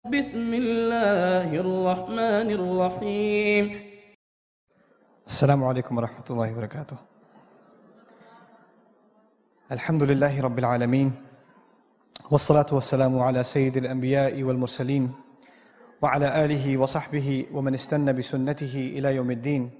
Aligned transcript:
بسم 0.00 0.54
الله 0.54 1.60
الرحمن 1.60 2.48
الرحيم 2.48 3.64
السلام 5.28 5.60
عليكم 5.64 5.92
ورحمة 5.98 6.24
الله 6.30 6.52
وبركاته. 6.56 6.96
الحمد 9.72 10.02
لله 10.02 10.40
رب 10.40 10.58
العالمين 10.58 11.12
والصلاة 12.30 12.66
والسلام 12.72 13.12
على 13.18 13.44
سيد 13.44 13.76
الأنبياء 13.76 14.42
والمرسلين 14.42 15.12
وعلى 16.02 16.44
آله 16.44 16.64
وصحبه 16.78 17.46
ومن 17.52 17.74
استنى 17.74 18.12
بسنته 18.12 18.96
إلى 18.96 19.20
يوم 19.20 19.30
الدين. 19.30 19.70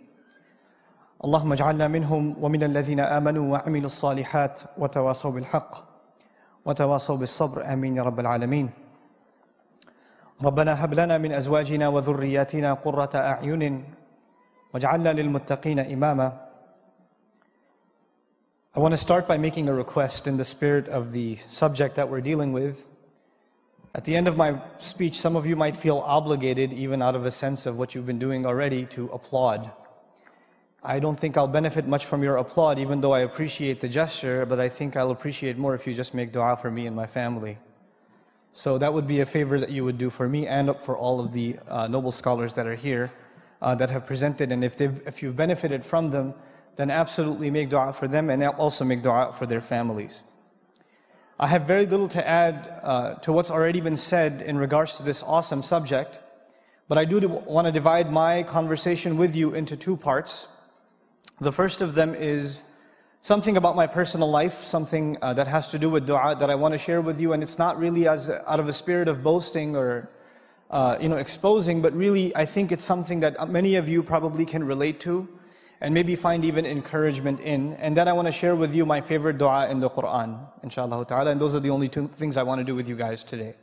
اللهم 1.24 1.52
اجعلنا 1.52 1.88
منهم 1.88 2.44
ومن 2.44 2.62
الذين 2.62 3.00
آمنوا 3.00 3.52
وعملوا 3.52 3.86
الصالحات 3.88 4.60
وتواصوا 4.76 5.30
بالحق 5.30 5.72
وتواصوا 6.64 7.16
بالصبر 7.16 7.72
آمين 7.72 7.96
يا 7.96 8.02
رب 8.02 8.20
العالمين. 8.20 8.68
ربنا 10.43 10.83
هب 10.83 10.93
لنا 10.93 11.17
من 11.17 11.31
أزواجنا 11.31 11.87
وذرياتنا 11.87 12.73
قرة 12.73 13.09
أعين 13.15 13.83
واجعلنا 14.73 15.13
للمتقين 15.13 15.79
إماما 15.79 16.45
I 18.77 18.79
want 18.81 18.93
to 18.93 18.97
start 18.97 19.25
by 19.25 19.37
making 19.37 19.69
a 19.69 19.73
request 19.73 20.27
in 20.27 20.35
the 20.35 20.43
spirit 20.43 20.89
of 20.89 21.13
the 21.13 21.37
subject 21.47 21.95
that 21.95 22.09
we're 22.09 22.19
dealing 22.19 22.51
with. 22.51 22.89
At 23.93 24.03
the 24.03 24.17
end 24.17 24.27
of 24.27 24.35
my 24.35 24.59
speech, 24.79 25.17
some 25.17 25.37
of 25.37 25.47
you 25.47 25.55
might 25.55 25.77
feel 25.77 25.99
obligated, 25.99 26.73
even 26.73 27.01
out 27.01 27.15
of 27.15 27.25
a 27.25 27.31
sense 27.31 27.65
of 27.65 27.77
what 27.77 27.95
you've 27.95 28.05
been 28.05 28.19
doing 28.19 28.45
already, 28.45 28.85
to 28.87 29.07
applaud. 29.13 29.71
I 30.83 30.99
don't 30.99 31.17
think 31.17 31.37
I'll 31.37 31.47
benefit 31.47 31.87
much 31.87 32.05
from 32.05 32.21
your 32.21 32.35
applaud, 32.35 32.77
even 32.77 32.99
though 32.99 33.13
I 33.13 33.21
appreciate 33.21 33.79
the 33.79 33.87
gesture, 33.87 34.45
but 34.45 34.59
I 34.59 34.67
think 34.67 34.97
I'll 34.97 35.11
appreciate 35.11 35.57
more 35.57 35.73
if 35.73 35.87
you 35.87 35.93
just 35.93 36.13
make 36.13 36.33
dua 36.33 36.57
for 36.61 36.69
me 36.69 36.85
and 36.85 36.97
my 36.97 37.07
family. 37.07 37.57
So 38.52 38.78
that 38.78 38.92
would 38.92 39.06
be 39.06 39.20
a 39.20 39.26
favor 39.26 39.60
that 39.60 39.70
you 39.70 39.84
would 39.84 39.98
do 39.98 40.10
for 40.10 40.28
me 40.28 40.46
and 40.46 40.74
for 40.80 40.96
all 40.96 41.20
of 41.20 41.32
the 41.32 41.58
uh, 41.68 41.86
noble 41.86 42.12
scholars 42.12 42.54
that 42.54 42.66
are 42.66 42.74
here 42.74 43.12
uh, 43.62 43.74
that 43.76 43.90
have 43.90 44.06
presented. 44.06 44.50
And 44.50 44.64
if, 44.64 44.76
they've, 44.76 45.00
if 45.06 45.22
you've 45.22 45.36
benefited 45.36 45.84
from 45.84 46.10
them, 46.10 46.34
then 46.76 46.90
absolutely 46.90 47.50
make 47.50 47.68
dua 47.68 47.92
for 47.92 48.08
them 48.08 48.30
and 48.30 48.42
also 48.44 48.84
make 48.84 49.02
dua 49.02 49.34
for 49.38 49.46
their 49.46 49.60
families. 49.60 50.22
I 51.38 51.46
have 51.46 51.62
very 51.62 51.86
little 51.86 52.08
to 52.08 52.26
add 52.26 52.80
uh, 52.82 53.14
to 53.14 53.32
what's 53.32 53.50
already 53.50 53.80
been 53.80 53.96
said 53.96 54.42
in 54.42 54.58
regards 54.58 54.96
to 54.98 55.02
this 55.02 55.22
awesome 55.22 55.62
subject, 55.62 56.18
but 56.88 56.98
I 56.98 57.04
do 57.04 57.20
want 57.28 57.66
to 57.66 57.72
divide 57.72 58.12
my 58.12 58.42
conversation 58.42 59.16
with 59.16 59.34
you 59.36 59.54
into 59.54 59.76
two 59.76 59.96
parts. 59.96 60.48
The 61.40 61.52
first 61.52 61.80
of 61.80 61.94
them 61.94 62.14
is 62.14 62.62
something 63.20 63.56
about 63.56 63.76
my 63.76 63.86
personal 63.86 64.30
life, 64.30 64.64
something 64.64 65.18
uh, 65.22 65.34
that 65.34 65.46
has 65.48 65.68
to 65.68 65.78
do 65.78 65.90
with 65.90 66.06
dua 66.06 66.36
that 66.38 66.50
I 66.50 66.54
want 66.54 66.72
to 66.72 66.78
share 66.78 67.00
with 67.00 67.20
you, 67.20 67.32
and 67.32 67.42
it's 67.42 67.58
not 67.58 67.78
really 67.78 68.08
as 68.08 68.30
out 68.30 68.60
of 68.60 68.68
a 68.68 68.72
spirit 68.72 69.08
of 69.08 69.22
boasting 69.22 69.76
or 69.76 70.10
uh, 70.70 70.96
you 71.00 71.08
know 71.08 71.16
exposing, 71.16 71.82
but 71.82 71.92
really 71.94 72.34
I 72.36 72.46
think 72.46 72.72
it's 72.72 72.84
something 72.84 73.20
that 73.20 73.50
many 73.50 73.76
of 73.76 73.88
you 73.88 74.02
probably 74.02 74.44
can 74.44 74.64
relate 74.64 75.00
to 75.00 75.28
and 75.80 75.94
maybe 75.94 76.14
find 76.14 76.44
even 76.44 76.66
encouragement 76.66 77.40
in. 77.40 77.72
And 77.74 77.96
then 77.96 78.06
I 78.06 78.12
want 78.12 78.26
to 78.26 78.32
share 78.32 78.54
with 78.54 78.74
you 78.74 78.84
my 78.84 79.00
favorite 79.00 79.38
dua 79.38 79.70
in 79.70 79.80
the 79.80 79.88
Quran, 79.88 80.38
inshallah 80.62 81.06
ta'ala. 81.06 81.30
And 81.30 81.40
those 81.40 81.54
are 81.54 81.60
the 81.60 81.70
only 81.70 81.88
two 81.88 82.06
things 82.06 82.36
I 82.36 82.42
want 82.42 82.58
to 82.58 82.64
do 82.64 82.74
with 82.74 82.86
you 82.86 82.96
guys 82.96 83.24
today. 83.24 83.54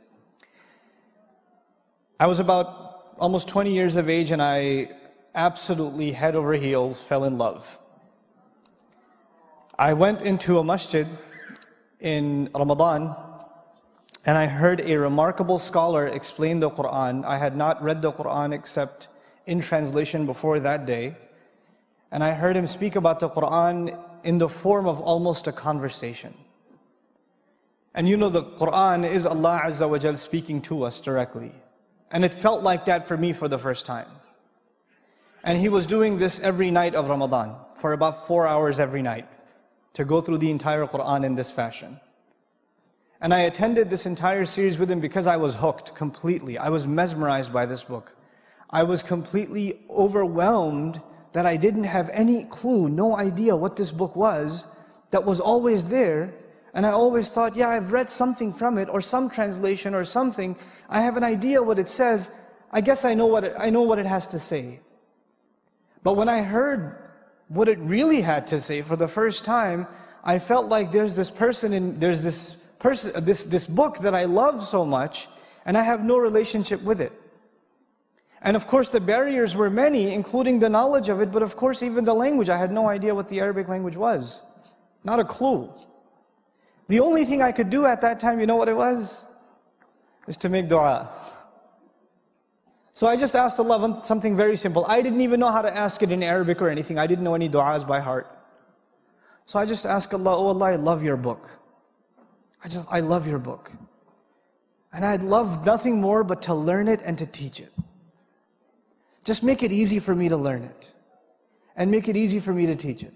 I 2.18 2.26
was 2.26 2.40
about 2.40 3.14
almost 3.18 3.46
20 3.46 3.72
years 3.72 3.94
of 3.94 4.08
age 4.08 4.32
and 4.32 4.42
I 4.42 4.90
absolutely 5.34 6.10
head 6.10 6.34
over 6.34 6.54
heels 6.54 7.00
fell 7.00 7.22
in 7.22 7.38
love. 7.38 7.78
I 9.80 9.92
went 9.92 10.22
into 10.22 10.58
a 10.58 10.64
masjid 10.64 11.06
in 12.00 12.50
Ramadan 12.52 13.14
and 14.26 14.36
I 14.36 14.46
heard 14.46 14.80
a 14.80 14.96
remarkable 14.96 15.56
scholar 15.60 16.08
explain 16.08 16.58
the 16.58 16.68
Quran. 16.68 17.24
I 17.24 17.38
had 17.38 17.56
not 17.56 17.80
read 17.80 18.02
the 18.02 18.10
Quran 18.10 18.52
except 18.52 19.06
in 19.46 19.60
translation 19.60 20.26
before 20.26 20.58
that 20.58 20.84
day. 20.84 21.16
And 22.10 22.24
I 22.24 22.32
heard 22.32 22.56
him 22.56 22.66
speak 22.66 22.96
about 22.96 23.20
the 23.20 23.30
Quran 23.30 23.96
in 24.24 24.38
the 24.38 24.48
form 24.48 24.88
of 24.88 25.00
almost 25.00 25.46
a 25.46 25.52
conversation. 25.52 26.34
And 27.94 28.08
you 28.08 28.16
know, 28.16 28.30
the 28.30 28.42
Quran 28.42 29.08
is 29.08 29.26
Allah 29.26 29.60
Azza 29.62 29.88
wa 29.88 29.98
Jal 29.98 30.16
speaking 30.16 30.60
to 30.62 30.82
us 30.82 31.00
directly. 31.00 31.52
And 32.10 32.24
it 32.24 32.34
felt 32.34 32.64
like 32.64 32.86
that 32.86 33.06
for 33.06 33.16
me 33.16 33.32
for 33.32 33.46
the 33.46 33.58
first 33.58 33.86
time. 33.86 34.08
And 35.44 35.56
he 35.56 35.68
was 35.68 35.86
doing 35.86 36.18
this 36.18 36.40
every 36.40 36.72
night 36.72 36.96
of 36.96 37.08
Ramadan 37.08 37.54
for 37.76 37.92
about 37.92 38.26
four 38.26 38.44
hours 38.44 38.80
every 38.80 39.02
night 39.02 39.28
to 39.94 40.04
go 40.04 40.20
through 40.20 40.38
the 40.38 40.50
entire 40.50 40.86
Quran 40.86 41.24
in 41.24 41.34
this 41.34 41.50
fashion. 41.50 42.00
And 43.20 43.34
I 43.34 43.40
attended 43.40 43.90
this 43.90 44.06
entire 44.06 44.44
series 44.44 44.78
with 44.78 44.90
him 44.90 45.00
because 45.00 45.26
I 45.26 45.36
was 45.36 45.56
hooked 45.56 45.94
completely. 45.94 46.56
I 46.56 46.68
was 46.68 46.86
mesmerized 46.86 47.52
by 47.52 47.66
this 47.66 47.82
book. 47.82 48.14
I 48.70 48.84
was 48.84 49.02
completely 49.02 49.80
overwhelmed 49.90 51.00
that 51.32 51.46
I 51.46 51.56
didn't 51.56 51.84
have 51.84 52.10
any 52.12 52.44
clue, 52.44 52.88
no 52.88 53.16
idea 53.16 53.56
what 53.56 53.76
this 53.76 53.92
book 53.92 54.14
was, 54.14 54.66
that 55.10 55.24
was 55.24 55.40
always 55.40 55.86
there. 55.86 56.34
And 56.74 56.86
I 56.86 56.90
always 56.90 57.30
thought, 57.30 57.56
yeah, 57.56 57.70
I've 57.70 57.92
read 57.92 58.08
something 58.10 58.52
from 58.52 58.78
it, 58.78 58.88
or 58.88 59.00
some 59.00 59.30
translation, 59.30 59.94
or 59.94 60.04
something. 60.04 60.56
I 60.88 61.00
have 61.00 61.16
an 61.16 61.24
idea 61.24 61.62
what 61.62 61.78
it 61.78 61.88
says. 61.88 62.30
I 62.70 62.80
guess 62.82 63.04
I 63.04 63.14
know 63.14 63.26
what 63.26 63.44
it, 63.44 63.54
I 63.58 63.70
know 63.70 63.82
what 63.82 63.98
it 63.98 64.06
has 64.06 64.26
to 64.28 64.38
say. 64.38 64.80
But 66.02 66.14
when 66.14 66.28
I 66.28 66.42
heard 66.42 67.07
what 67.48 67.68
it 67.68 67.78
really 67.80 68.20
had 68.20 68.46
to 68.48 68.60
say 68.60 68.82
for 68.82 68.96
the 68.96 69.08
first 69.08 69.44
time, 69.44 69.86
I 70.22 70.38
felt 70.38 70.68
like 70.68 70.92
there's 70.92 71.16
this 71.16 71.30
person 71.30 71.72
in 71.72 71.98
there's 71.98 72.22
this 72.22 72.56
person 72.78 73.12
uh, 73.14 73.20
this 73.20 73.44
this 73.44 73.66
book 73.66 73.98
that 73.98 74.14
I 74.14 74.24
love 74.24 74.62
so 74.62 74.84
much, 74.84 75.28
and 75.64 75.76
I 75.76 75.82
have 75.82 76.04
no 76.04 76.18
relationship 76.18 76.82
with 76.82 77.00
it. 77.00 77.12
And 78.42 78.56
of 78.56 78.66
course, 78.66 78.90
the 78.90 79.00
barriers 79.00 79.56
were 79.56 79.70
many, 79.70 80.12
including 80.12 80.60
the 80.60 80.68
knowledge 80.68 81.08
of 81.08 81.20
it, 81.20 81.32
but 81.32 81.42
of 81.42 81.56
course, 81.56 81.82
even 81.82 82.04
the 82.04 82.14
language. 82.14 82.48
I 82.48 82.56
had 82.56 82.70
no 82.70 82.88
idea 82.88 83.14
what 83.14 83.28
the 83.28 83.40
Arabic 83.40 83.68
language 83.68 83.96
was. 83.96 84.42
Not 85.02 85.18
a 85.18 85.24
clue. 85.24 85.72
The 86.88 87.00
only 87.00 87.24
thing 87.24 87.42
I 87.42 87.52
could 87.52 87.70
do 87.70 87.84
at 87.86 88.00
that 88.02 88.20
time, 88.20 88.40
you 88.40 88.46
know 88.46 88.56
what 88.56 88.68
it 88.68 88.76
was? 88.76 89.26
Is 90.26 90.36
to 90.38 90.48
make 90.48 90.68
dua. 90.68 91.08
So 92.98 93.06
I 93.06 93.14
just 93.14 93.36
asked 93.36 93.60
Allah 93.60 94.00
something 94.02 94.36
very 94.36 94.56
simple. 94.56 94.84
I 94.88 95.02
didn't 95.02 95.20
even 95.20 95.38
know 95.38 95.52
how 95.52 95.62
to 95.62 95.72
ask 95.72 96.02
it 96.02 96.10
in 96.10 96.20
Arabic 96.20 96.60
or 96.60 96.68
anything. 96.68 96.98
I 96.98 97.06
didn't 97.06 97.22
know 97.22 97.36
any 97.36 97.48
du'as 97.48 97.86
by 97.86 98.00
heart. 98.00 98.26
So 99.46 99.60
I 99.60 99.66
just 99.66 99.86
asked 99.86 100.12
Allah, 100.12 100.36
Oh 100.36 100.48
Allah, 100.48 100.72
I 100.72 100.74
love 100.74 101.04
your 101.04 101.16
book. 101.16 101.48
I 102.64 102.66
just, 102.66 102.84
I 102.90 102.98
love 102.98 103.24
your 103.24 103.38
book. 103.38 103.70
And 104.92 105.04
I'd 105.04 105.22
love 105.22 105.64
nothing 105.64 106.00
more 106.00 106.24
but 106.24 106.42
to 106.42 106.54
learn 106.54 106.88
it 106.88 107.00
and 107.04 107.16
to 107.18 107.26
teach 107.26 107.60
it. 107.60 107.72
Just 109.22 109.44
make 109.44 109.62
it 109.62 109.70
easy 109.70 110.00
for 110.00 110.12
me 110.12 110.28
to 110.28 110.36
learn 110.36 110.64
it. 110.64 110.90
And 111.76 111.92
make 111.92 112.08
it 112.08 112.16
easy 112.16 112.40
for 112.40 112.52
me 112.52 112.66
to 112.66 112.74
teach 112.74 113.04
it. 113.04 113.14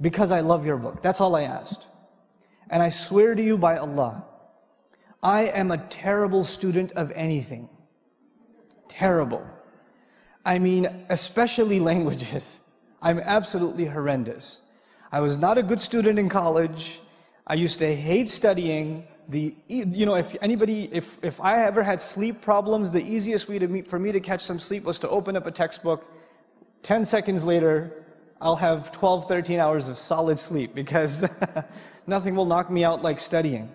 Because 0.00 0.30
I 0.32 0.40
love 0.40 0.64
your 0.64 0.78
book. 0.78 1.02
That's 1.02 1.20
all 1.20 1.36
I 1.36 1.42
asked. 1.42 1.88
And 2.70 2.82
I 2.82 2.88
swear 2.88 3.34
to 3.34 3.42
you 3.42 3.58
by 3.58 3.76
Allah, 3.76 4.24
I 5.22 5.42
am 5.42 5.72
a 5.72 5.76
terrible 5.76 6.42
student 6.42 6.92
of 6.92 7.12
anything. 7.14 7.68
Terrible. 8.88 9.46
I 10.44 10.58
mean, 10.58 11.04
especially 11.08 11.80
languages. 11.92 12.60
I'm 13.00 13.20
absolutely 13.20 13.84
horrendous. 13.84 14.62
I 15.12 15.20
was 15.20 15.38
not 15.38 15.56
a 15.56 15.62
good 15.62 15.80
student 15.80 16.18
in 16.18 16.28
college. 16.28 17.00
I 17.46 17.54
used 17.54 17.78
to 17.78 17.94
hate 17.94 18.28
studying 18.28 19.06
the 19.28 19.54
you 19.68 20.06
know 20.06 20.14
if 20.14 20.34
anybody 20.40 20.88
if 20.90 21.18
if 21.22 21.38
i 21.40 21.62
ever 21.62 21.82
had 21.82 22.00
sleep 22.00 22.40
problems 22.40 22.90
the 22.90 23.02
easiest 23.02 23.46
way 23.46 23.58
to 23.58 23.68
meet 23.68 23.86
for 23.86 23.98
me 23.98 24.10
to 24.10 24.20
catch 24.20 24.42
some 24.42 24.58
sleep 24.58 24.84
was 24.84 24.98
to 24.98 25.08
open 25.10 25.36
up 25.36 25.46
a 25.46 25.50
textbook 25.50 26.10
10 26.82 27.04
seconds 27.04 27.44
later 27.44 28.06
i'll 28.40 28.56
have 28.56 28.90
12 28.90 29.28
13 29.28 29.60
hours 29.60 29.88
of 29.88 29.98
solid 29.98 30.38
sleep 30.38 30.74
because 30.74 31.28
nothing 32.06 32.34
will 32.34 32.46
knock 32.46 32.70
me 32.70 32.84
out 32.84 33.02
like 33.02 33.18
studying 33.18 33.70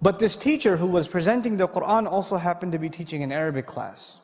but 0.00 0.18
this 0.18 0.36
teacher 0.36 0.76
who 0.76 0.86
was 0.86 1.08
presenting 1.08 1.56
the 1.56 1.68
quran 1.68 2.10
also 2.10 2.36
happened 2.36 2.72
to 2.72 2.78
be 2.78 2.88
teaching 2.88 3.22
an 3.22 3.32
arabic 3.32 3.66
class 3.66 4.18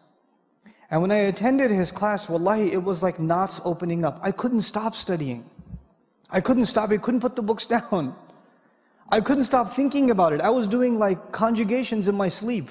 and 0.90 1.00
when 1.00 1.10
i 1.10 1.16
attended 1.16 1.70
his 1.70 1.92
class 1.92 2.28
wallahi 2.28 2.72
it 2.72 2.82
was 2.82 3.02
like 3.02 3.18
knots 3.18 3.60
opening 3.64 4.04
up 4.04 4.18
i 4.22 4.30
couldn't 4.30 4.62
stop 4.62 4.94
studying 4.94 5.48
i 6.30 6.40
couldn't 6.40 6.66
stop 6.66 6.90
i 6.90 6.96
couldn't 6.96 7.20
put 7.20 7.36
the 7.36 7.42
books 7.42 7.66
down 7.76 8.14
I 9.08 9.20
couldn't 9.20 9.44
stop 9.44 9.72
thinking 9.72 10.10
about 10.10 10.32
it. 10.32 10.40
I 10.40 10.50
was 10.50 10.66
doing 10.66 10.98
like 10.98 11.32
conjugations 11.32 12.08
in 12.08 12.14
my 12.14 12.28
sleep, 12.28 12.70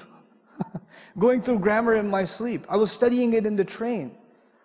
going 1.18 1.40
through 1.40 1.60
grammar 1.60 1.94
in 1.94 2.10
my 2.10 2.24
sleep. 2.24 2.66
I 2.68 2.76
was 2.76 2.90
studying 2.90 3.34
it 3.34 3.46
in 3.46 3.56
the 3.56 3.64
train. 3.64 4.14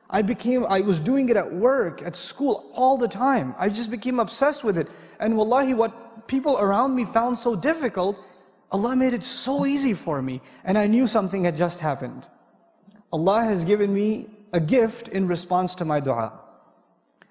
I 0.09 0.23
became, 0.23 0.65
I 0.65 0.81
was 0.81 0.99
doing 0.99 1.29
it 1.29 1.37
at 1.37 1.53
work, 1.53 2.01
at 2.01 2.15
school, 2.15 2.71
all 2.73 2.97
the 2.97 3.07
time. 3.07 3.53
I 3.59 3.69
just 3.69 3.91
became 3.91 4.19
obsessed 4.19 4.63
with 4.63 4.77
it. 4.77 4.87
And 5.19 5.37
wallahi, 5.37 5.75
what 5.75 6.27
people 6.27 6.57
around 6.57 6.95
me 6.95 7.05
found 7.05 7.37
so 7.37 7.55
difficult, 7.55 8.19
Allah 8.71 8.95
made 8.95 9.13
it 9.13 9.23
so 9.23 9.65
easy 9.65 9.93
for 9.93 10.21
me. 10.21 10.41
And 10.63 10.77
I 10.77 10.87
knew 10.87 11.07
something 11.07 11.43
had 11.43 11.55
just 11.55 11.79
happened. 11.79 12.27
Allah 13.11 13.43
has 13.43 13.63
given 13.65 13.93
me 13.93 14.27
a 14.53 14.59
gift 14.59 15.07
in 15.07 15.27
response 15.27 15.75
to 15.75 15.85
my 15.85 15.99
dua. 15.99 16.33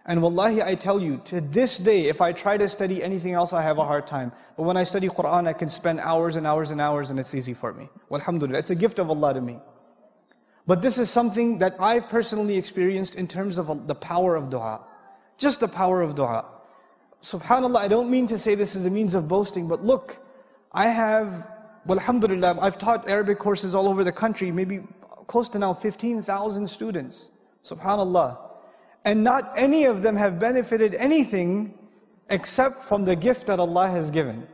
And 0.07 0.23
wallahi, 0.23 0.63
I 0.63 0.75
tell 0.75 1.01
you, 1.01 1.21
to 1.27 1.43
this 1.43 1.77
day, 1.77 2.07
if 2.07 2.23
I 2.23 2.33
try 2.33 2.57
to 2.57 2.67
study 2.67 3.03
anything 3.03 3.35
else, 3.35 3.53
I 3.53 3.61
have 3.61 3.77
a 3.77 3.85
hard 3.85 4.07
time. 4.07 4.33
But 4.57 4.63
when 4.63 4.77
I 4.77 4.85
study 4.85 5.07
Quran, 5.09 5.47
I 5.47 5.53
can 5.53 5.69
spend 5.69 6.01
hours 6.01 6.37
and 6.37 6.47
hours 6.47 6.71
and 6.71 6.81
hours 6.81 7.11
and 7.11 7.21
it's 7.21 7.35
easy 7.35 7.53
for 7.53 7.75
me. 7.75 7.91
Alhamdulillah, 8.11 8.59
it's 8.59 8.71
a 8.71 8.75
gift 8.75 8.99
of 8.99 9.11
Allah 9.11 9.35
to 9.35 9.41
me. 9.43 9.59
But 10.67 10.83
this 10.83 10.99
is 10.99 11.11
something 11.11 11.59
that 11.59 11.77
I've 11.79 12.09
personally 12.09 12.57
experienced 12.57 13.17
in 13.17 13.29
terms 13.29 13.59
of 13.59 13.87
the 13.87 13.95
power 13.95 14.35
of 14.35 14.51
dua. 14.51 14.81
Just 15.37 15.61
the 15.61 15.69
power 15.69 16.01
of 16.01 16.15
dua. 16.15 16.45
Subhanallah, 17.23 17.79
I 17.79 17.89
don't 17.89 18.11
mean 18.11 18.27
to 18.29 18.39
say 18.39 18.55
this 18.55 18.77
is 18.77 18.87
a 18.87 18.91
means 18.91 19.15
of 19.15 19.29
boasting, 19.29 19.69
but 19.69 19.85
look, 19.85 20.19
I 20.73 20.89
have, 20.89 21.47
well, 21.87 21.99
alhamdulillah, 21.99 22.59
I've 22.61 22.79
taught 22.79 23.09
Arabic 23.09 23.39
courses 23.39 23.75
all 23.75 23.89
over 23.89 24.05
the 24.05 24.13
country, 24.13 24.51
maybe 24.51 24.81
close 25.27 25.49
to 25.51 25.59
now 25.59 25.73
15,000 25.73 26.67
students. 26.67 27.31
Subhanallah. 27.65 28.39
And 29.05 29.25
not 29.25 29.53
any 29.57 29.85
of 29.85 30.03
them 30.03 30.17
have 30.17 30.39
benefited 30.39 30.95
anything 30.95 31.79
except 32.31 32.83
from 32.83 33.05
the 33.05 33.17
gift 33.17 33.47
that 33.47 33.59
Allah 33.59 33.89
has 33.89 34.11
given. 34.11 34.47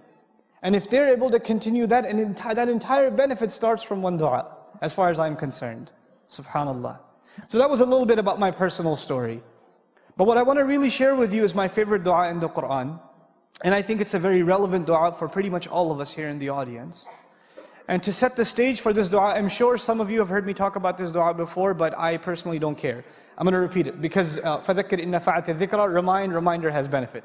And 0.62 0.74
if 0.74 0.88
they're 0.88 1.08
able 1.08 1.30
to 1.30 1.40
continue 1.40 1.86
that, 1.88 2.04
enti- 2.04 2.54
that 2.54 2.68
entire 2.68 3.10
benefit 3.10 3.52
starts 3.52 3.82
from 3.82 4.00
one 4.00 4.16
dua, 4.16 4.56
as 4.80 4.94
far 4.94 5.10
as 5.10 5.18
I'm 5.18 5.36
concerned. 5.36 5.90
Subhanallah. 6.28 7.00
So 7.48 7.58
that 7.58 7.68
was 7.68 7.80
a 7.80 7.84
little 7.84 8.06
bit 8.06 8.18
about 8.18 8.38
my 8.38 8.50
personal 8.50 8.96
story. 8.96 9.42
But 10.16 10.24
what 10.24 10.38
I 10.38 10.42
want 10.42 10.58
to 10.58 10.64
really 10.64 10.90
share 10.90 11.14
with 11.16 11.34
you 11.34 11.42
is 11.42 11.54
my 11.54 11.68
favorite 11.68 12.04
dua 12.04 12.30
in 12.30 12.40
the 12.40 12.48
Quran. 12.48 13.00
And 13.61 13.75
I 13.75 13.81
think 13.81 13.99
it's 13.99 14.13
a 14.13 14.19
very 14.19 14.41
relevant 14.43 14.85
dua 14.85 15.11
for 15.11 15.27
pretty 15.27 15.49
much 15.49 15.67
all 15.67 15.91
of 15.91 15.99
us 15.99 16.13
here 16.13 16.29
in 16.29 16.39
the 16.39 16.49
audience. 16.49 17.05
And 17.89 18.01
to 18.03 18.13
set 18.13 18.35
the 18.35 18.45
stage 18.45 18.81
for 18.81 18.93
this 18.93 19.09
dua, 19.09 19.33
I'm 19.33 19.49
sure 19.49 19.77
some 19.77 19.99
of 19.99 20.09
you 20.11 20.19
have 20.19 20.29
heard 20.29 20.45
me 20.45 20.53
talk 20.53 20.75
about 20.75 20.97
this 20.97 21.11
dua 21.11 21.33
before, 21.33 21.73
but 21.73 21.97
I 21.97 22.17
personally 22.17 22.59
don't 22.59 22.77
care. 22.77 23.03
I'm 23.37 23.45
going 23.45 23.53
to 23.53 23.59
repeat 23.59 23.87
it 23.87 24.01
because 24.01 24.37
فَذَكِّرْ 24.39 25.03
إِنَّ 25.03 25.21
فَعَتِ 25.21 25.45
الذِّكْرَ 25.45 25.93
Remind, 25.93 26.33
reminder 26.33 26.71
has 26.71 26.87
benefit. 26.87 27.23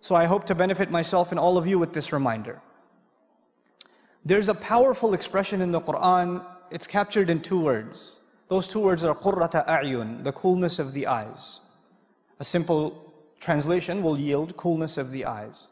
So 0.00 0.14
I 0.14 0.24
hope 0.24 0.44
to 0.46 0.54
benefit 0.54 0.90
myself 0.90 1.30
and 1.30 1.38
all 1.38 1.58
of 1.58 1.66
you 1.66 1.78
with 1.78 1.92
this 1.92 2.12
reminder. 2.12 2.60
There's 4.24 4.48
a 4.48 4.54
powerful 4.54 5.14
expression 5.14 5.60
in 5.60 5.70
the 5.72 5.80
Quran. 5.80 6.44
It's 6.70 6.86
captured 6.86 7.28
in 7.28 7.42
two 7.42 7.60
words. 7.60 8.20
Those 8.48 8.66
two 8.68 8.80
words 8.80 9.04
are 9.04 9.14
قُرَّةَ 9.14 9.66
أَعْيُن, 9.66 10.24
the 10.24 10.32
coolness 10.32 10.78
of 10.78 10.92
the 10.92 11.06
eyes. 11.06 11.60
A 12.40 12.44
simple 12.44 13.09
translation 13.41 14.01
will 14.01 14.17
yield 14.17 14.55
coolness 14.55 14.97
of 14.97 15.11
the 15.11 15.25
eyes. 15.25 15.67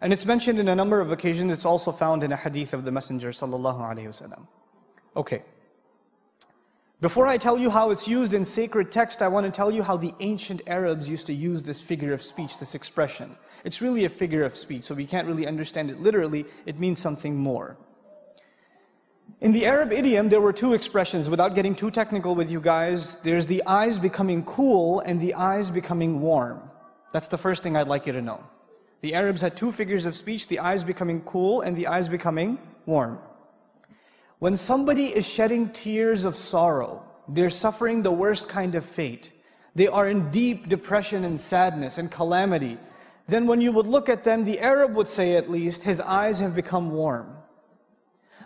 And 0.00 0.12
it's 0.12 0.26
mentioned 0.26 0.58
in 0.58 0.68
a 0.68 0.74
number 0.74 1.00
of 1.00 1.10
occasions. 1.10 1.50
It's 1.50 1.64
also 1.64 1.90
found 1.90 2.22
in 2.22 2.32
a 2.32 2.36
hadith 2.36 2.74
of 2.74 2.84
the 2.84 2.92
Messenger 2.92 3.30
sallallahu 3.30 3.80
alaihi 3.80 4.08
wasallam. 4.08 4.46
Okay. 5.16 5.42
Before 7.00 7.26
I 7.26 7.38
tell 7.38 7.58
you 7.58 7.70
how 7.70 7.90
it's 7.90 8.08
used 8.08 8.34
in 8.34 8.44
sacred 8.44 8.90
text, 8.90 9.22
I 9.22 9.28
want 9.28 9.46
to 9.46 9.52
tell 9.52 9.70
you 9.70 9.82
how 9.82 9.96
the 9.96 10.14
ancient 10.20 10.62
Arabs 10.66 11.08
used 11.08 11.26
to 11.26 11.34
use 11.34 11.62
this 11.62 11.80
figure 11.80 12.12
of 12.12 12.22
speech, 12.22 12.58
this 12.58 12.74
expression. 12.74 13.36
It's 13.64 13.80
really 13.80 14.04
a 14.04 14.08
figure 14.08 14.44
of 14.44 14.56
speech, 14.56 14.84
so 14.84 14.94
we 14.94 15.06
can't 15.06 15.26
really 15.26 15.46
understand 15.46 15.90
it 15.90 16.00
literally. 16.00 16.46
It 16.64 16.78
means 16.78 16.98
something 16.98 17.36
more. 17.36 17.76
In 19.40 19.52
the 19.52 19.66
Arab 19.66 19.92
idiom, 19.92 20.30
there 20.30 20.40
were 20.40 20.52
two 20.52 20.72
expressions. 20.72 21.28
Without 21.28 21.54
getting 21.54 21.74
too 21.74 21.90
technical 21.90 22.34
with 22.34 22.50
you 22.50 22.60
guys, 22.60 23.16
there's 23.16 23.46
the 23.46 23.62
eyes 23.66 23.98
becoming 23.98 24.42
cool 24.44 25.00
and 25.00 25.20
the 25.20 25.34
eyes 25.34 25.70
becoming 25.70 26.20
warm. 26.20 26.62
That's 27.16 27.28
the 27.28 27.38
first 27.38 27.62
thing 27.62 27.78
I'd 27.78 27.88
like 27.88 28.06
you 28.06 28.12
to 28.12 28.20
know. 28.20 28.44
The 29.00 29.14
Arabs 29.14 29.40
had 29.40 29.56
two 29.56 29.72
figures 29.72 30.04
of 30.04 30.14
speech 30.14 30.48
the 30.48 30.58
eyes 30.58 30.84
becoming 30.84 31.22
cool 31.22 31.62
and 31.62 31.74
the 31.74 31.86
eyes 31.86 32.10
becoming 32.10 32.58
warm. 32.84 33.18
When 34.38 34.54
somebody 34.58 35.06
is 35.06 35.26
shedding 35.26 35.70
tears 35.70 36.26
of 36.26 36.36
sorrow, 36.36 37.02
they're 37.26 37.48
suffering 37.48 38.02
the 38.02 38.12
worst 38.12 38.50
kind 38.50 38.74
of 38.74 38.84
fate. 38.84 39.32
They 39.74 39.88
are 39.88 40.10
in 40.10 40.30
deep 40.30 40.68
depression 40.68 41.24
and 41.24 41.40
sadness 41.40 41.96
and 41.96 42.10
calamity. 42.10 42.76
Then, 43.26 43.46
when 43.46 43.62
you 43.62 43.72
would 43.72 43.86
look 43.86 44.10
at 44.10 44.22
them, 44.22 44.44
the 44.44 44.60
Arab 44.60 44.94
would 44.94 45.08
say 45.08 45.36
at 45.36 45.50
least, 45.50 45.84
his 45.84 46.02
eyes 46.02 46.38
have 46.40 46.54
become 46.54 46.90
warm. 46.90 47.34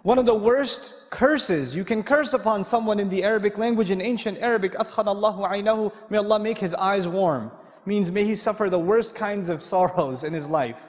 One 0.05 0.21
of 0.21 0.27
the 0.27 0.35
worst 0.37 0.95
curses, 1.11 1.75
you 1.75 1.85
can 1.85 2.05
curse 2.05 2.35
upon 2.35 2.63
someone 2.63 3.01
in 3.01 3.09
the 3.09 3.25
Arabic 3.25 3.59
language, 3.59 3.91
in 3.91 4.01
ancient 4.01 4.39
Arabic, 4.39 4.77
Allahu 4.79 5.43
aynahu, 5.43 5.93
may 6.09 6.19
Allah 6.19 6.39
make 6.39 6.59
his 6.59 6.73
eyes 6.77 7.09
warm, 7.09 7.51
means 7.93 8.11
may 8.11 8.25
he 8.25 8.37
suffer 8.37 8.67
the 8.71 8.85
worst 8.91 9.15
kinds 9.15 9.49
of 9.49 9.59
sorrows 9.63 10.25
in 10.25 10.33
his 10.33 10.47
life. 10.61 10.81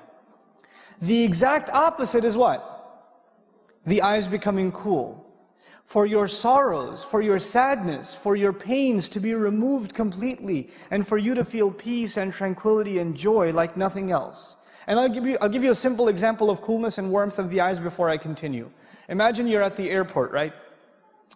The 1.01 1.23
exact 1.23 1.67
opposite 1.85 2.23
is 2.23 2.37
what? 2.37 2.71
the 3.85 4.01
eyes 4.01 4.27
becoming 4.27 4.71
cool, 4.71 5.25
for 5.85 6.05
your 6.05 6.27
sorrows, 6.27 7.03
for 7.03 7.21
your 7.21 7.39
sadness, 7.39 8.13
for 8.13 8.35
your 8.35 8.53
pains 8.53 9.09
to 9.09 9.19
be 9.19 9.33
removed 9.33 9.93
completely, 9.93 10.69
and 10.91 11.07
for 11.07 11.17
you 11.17 11.33
to 11.35 11.43
feel 11.43 11.71
peace 11.71 12.17
and 12.17 12.31
tranquility 12.31 12.99
and 12.99 13.17
joy 13.17 13.51
like 13.51 13.75
nothing 13.75 14.11
else. 14.11 14.55
And 14.87 14.99
I'll 14.99 15.09
give 15.09 15.25
you, 15.25 15.37
I'll 15.41 15.49
give 15.49 15.63
you 15.63 15.71
a 15.71 15.75
simple 15.75 16.07
example 16.07 16.49
of 16.49 16.61
coolness 16.61 16.97
and 16.97 17.11
warmth 17.11 17.39
of 17.39 17.49
the 17.49 17.61
eyes 17.61 17.79
before 17.79 18.09
I 18.09 18.17
continue. 18.17 18.69
Imagine 19.09 19.47
you're 19.47 19.63
at 19.63 19.75
the 19.75 19.89
airport, 19.89 20.31
right? 20.31 20.53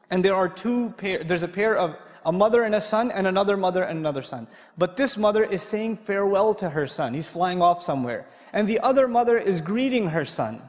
And 0.09 0.23
there 0.23 0.35
are 0.35 0.47
two 0.47 0.93
pair, 0.97 1.23
there's 1.23 1.43
a 1.43 1.47
pair 1.47 1.75
of 1.75 1.95
a 2.25 2.31
mother 2.31 2.63
and 2.63 2.75
a 2.75 2.81
son, 2.81 3.11
and 3.11 3.27
another 3.27 3.55
mother 3.55 3.83
and 3.83 3.99
another 3.99 4.21
son. 4.21 4.47
But 4.77 4.97
this 4.97 5.15
mother 5.17 5.43
is 5.43 5.61
saying 5.61 5.97
farewell 5.97 6.53
to 6.55 6.69
her 6.69 6.87
son. 6.87 7.13
He's 7.13 7.27
flying 7.27 7.61
off 7.61 7.83
somewhere. 7.83 8.27
And 8.51 8.67
the 8.67 8.79
other 8.79 9.07
mother 9.07 9.37
is 9.37 9.61
greeting 9.61 10.07
her 10.07 10.25
son 10.25 10.61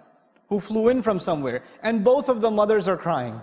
who 0.48 0.60
flew 0.60 0.88
in 0.88 1.02
from 1.02 1.18
somewhere, 1.18 1.62
and 1.82 2.04
both 2.04 2.28
of 2.28 2.40
the 2.40 2.50
mothers 2.50 2.88
are 2.88 2.96
crying. 2.96 3.40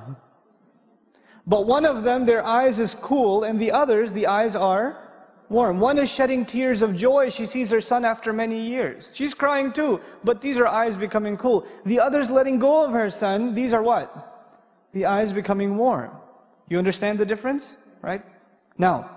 But 1.46 1.68
one 1.68 1.86
of 1.86 2.04
them, 2.04 2.26
their 2.26 2.46
eyes 2.46 2.80
is 2.80 2.96
cool, 2.96 3.44
and 3.44 3.60
the 3.60 3.72
others, 3.72 4.14
the 4.14 4.28
eyes 4.28 4.56
are 4.56 5.04
warm. 5.50 5.80
One 5.80 5.98
is 5.98 6.10
shedding 6.10 6.46
tears 6.46 6.82
of 6.82 6.96
joy. 6.96 7.30
She 7.30 7.46
sees 7.46 7.70
her 7.72 7.82
son 7.82 8.06
after 8.06 8.32
many 8.32 8.60
years. 8.60 9.12
She's 9.14 9.34
crying 9.34 9.74
too, 9.74 10.00
but 10.24 10.40
these 10.40 10.58
are 10.58 10.68
eyes 10.68 10.96
becoming 10.96 11.36
cool. 11.38 11.68
The 11.86 12.00
other's 12.00 12.32
letting 12.32 12.60
go 12.60 12.86
of 12.86 12.94
her 12.94 13.10
son. 13.10 13.54
These 13.54 13.74
are 13.74 13.84
what? 13.84 14.50
The 14.94 15.06
eyes 15.06 15.34
becoming 15.34 15.76
warm. 15.78 16.12
You 16.70 16.78
understand 16.78 17.20
the 17.20 17.26
difference? 17.26 17.78
Right? 18.04 18.22
Now, 18.78 19.10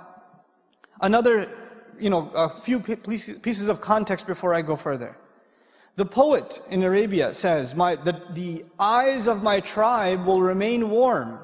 another, 1.01 1.51
you 1.99 2.09
know, 2.09 2.31
a 2.35 2.49
few 2.49 2.81
pieces 2.81 3.69
of 3.69 3.81
context 3.81 4.27
before 4.27 4.55
I 4.55 4.63
go 4.63 4.77
further. 4.77 5.19
The 5.97 6.07
poet 6.07 6.63
in 6.71 6.83
Arabia 6.83 7.35
says, 7.35 7.75
my, 7.75 7.97
the, 7.97 8.23
the 8.31 8.65
eyes 8.79 9.27
of 9.27 9.43
my 9.43 9.61
tribe 9.61 10.25
will 10.25 10.41
remain 10.41 10.89
warm. 10.89 11.41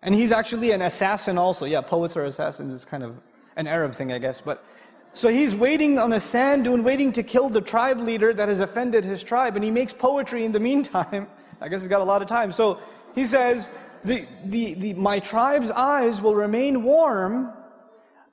And 0.00 0.14
he's 0.14 0.32
actually 0.32 0.70
an 0.70 0.80
assassin 0.80 1.36
also. 1.36 1.66
Yeah, 1.66 1.82
poets 1.82 2.16
are 2.16 2.24
assassins. 2.24 2.72
It's 2.72 2.84
kind 2.84 3.02
of 3.02 3.20
an 3.56 3.66
Arab 3.66 3.92
thing, 3.92 4.12
I 4.12 4.18
guess. 4.18 4.40
But 4.40 4.64
so 5.12 5.28
he's 5.28 5.54
waiting 5.54 5.98
on 5.98 6.12
a 6.14 6.20
sand 6.20 6.64
dune, 6.64 6.82
waiting 6.82 7.12
to 7.12 7.22
kill 7.22 7.48
the 7.48 7.60
tribe 7.60 7.98
leader 8.00 8.32
that 8.32 8.48
has 8.48 8.60
offended 8.60 9.04
his 9.04 9.22
tribe, 9.22 9.54
and 9.54 9.64
he 9.64 9.70
makes 9.70 9.92
poetry 9.92 10.44
in 10.44 10.52
the 10.52 10.60
meantime. 10.60 11.26
I 11.60 11.68
guess 11.68 11.80
he's 11.80 11.88
got 11.88 12.00
a 12.00 12.04
lot 12.04 12.22
of 12.22 12.28
time. 12.28 12.52
So 12.52 12.78
he 13.14 13.24
says, 13.24 13.70
the, 14.04 14.26
the, 14.44 14.74
the, 14.74 14.94
my 14.94 15.18
tribe's 15.18 15.70
eyes 15.70 16.20
will 16.20 16.34
remain 16.34 16.82
warm 16.82 17.52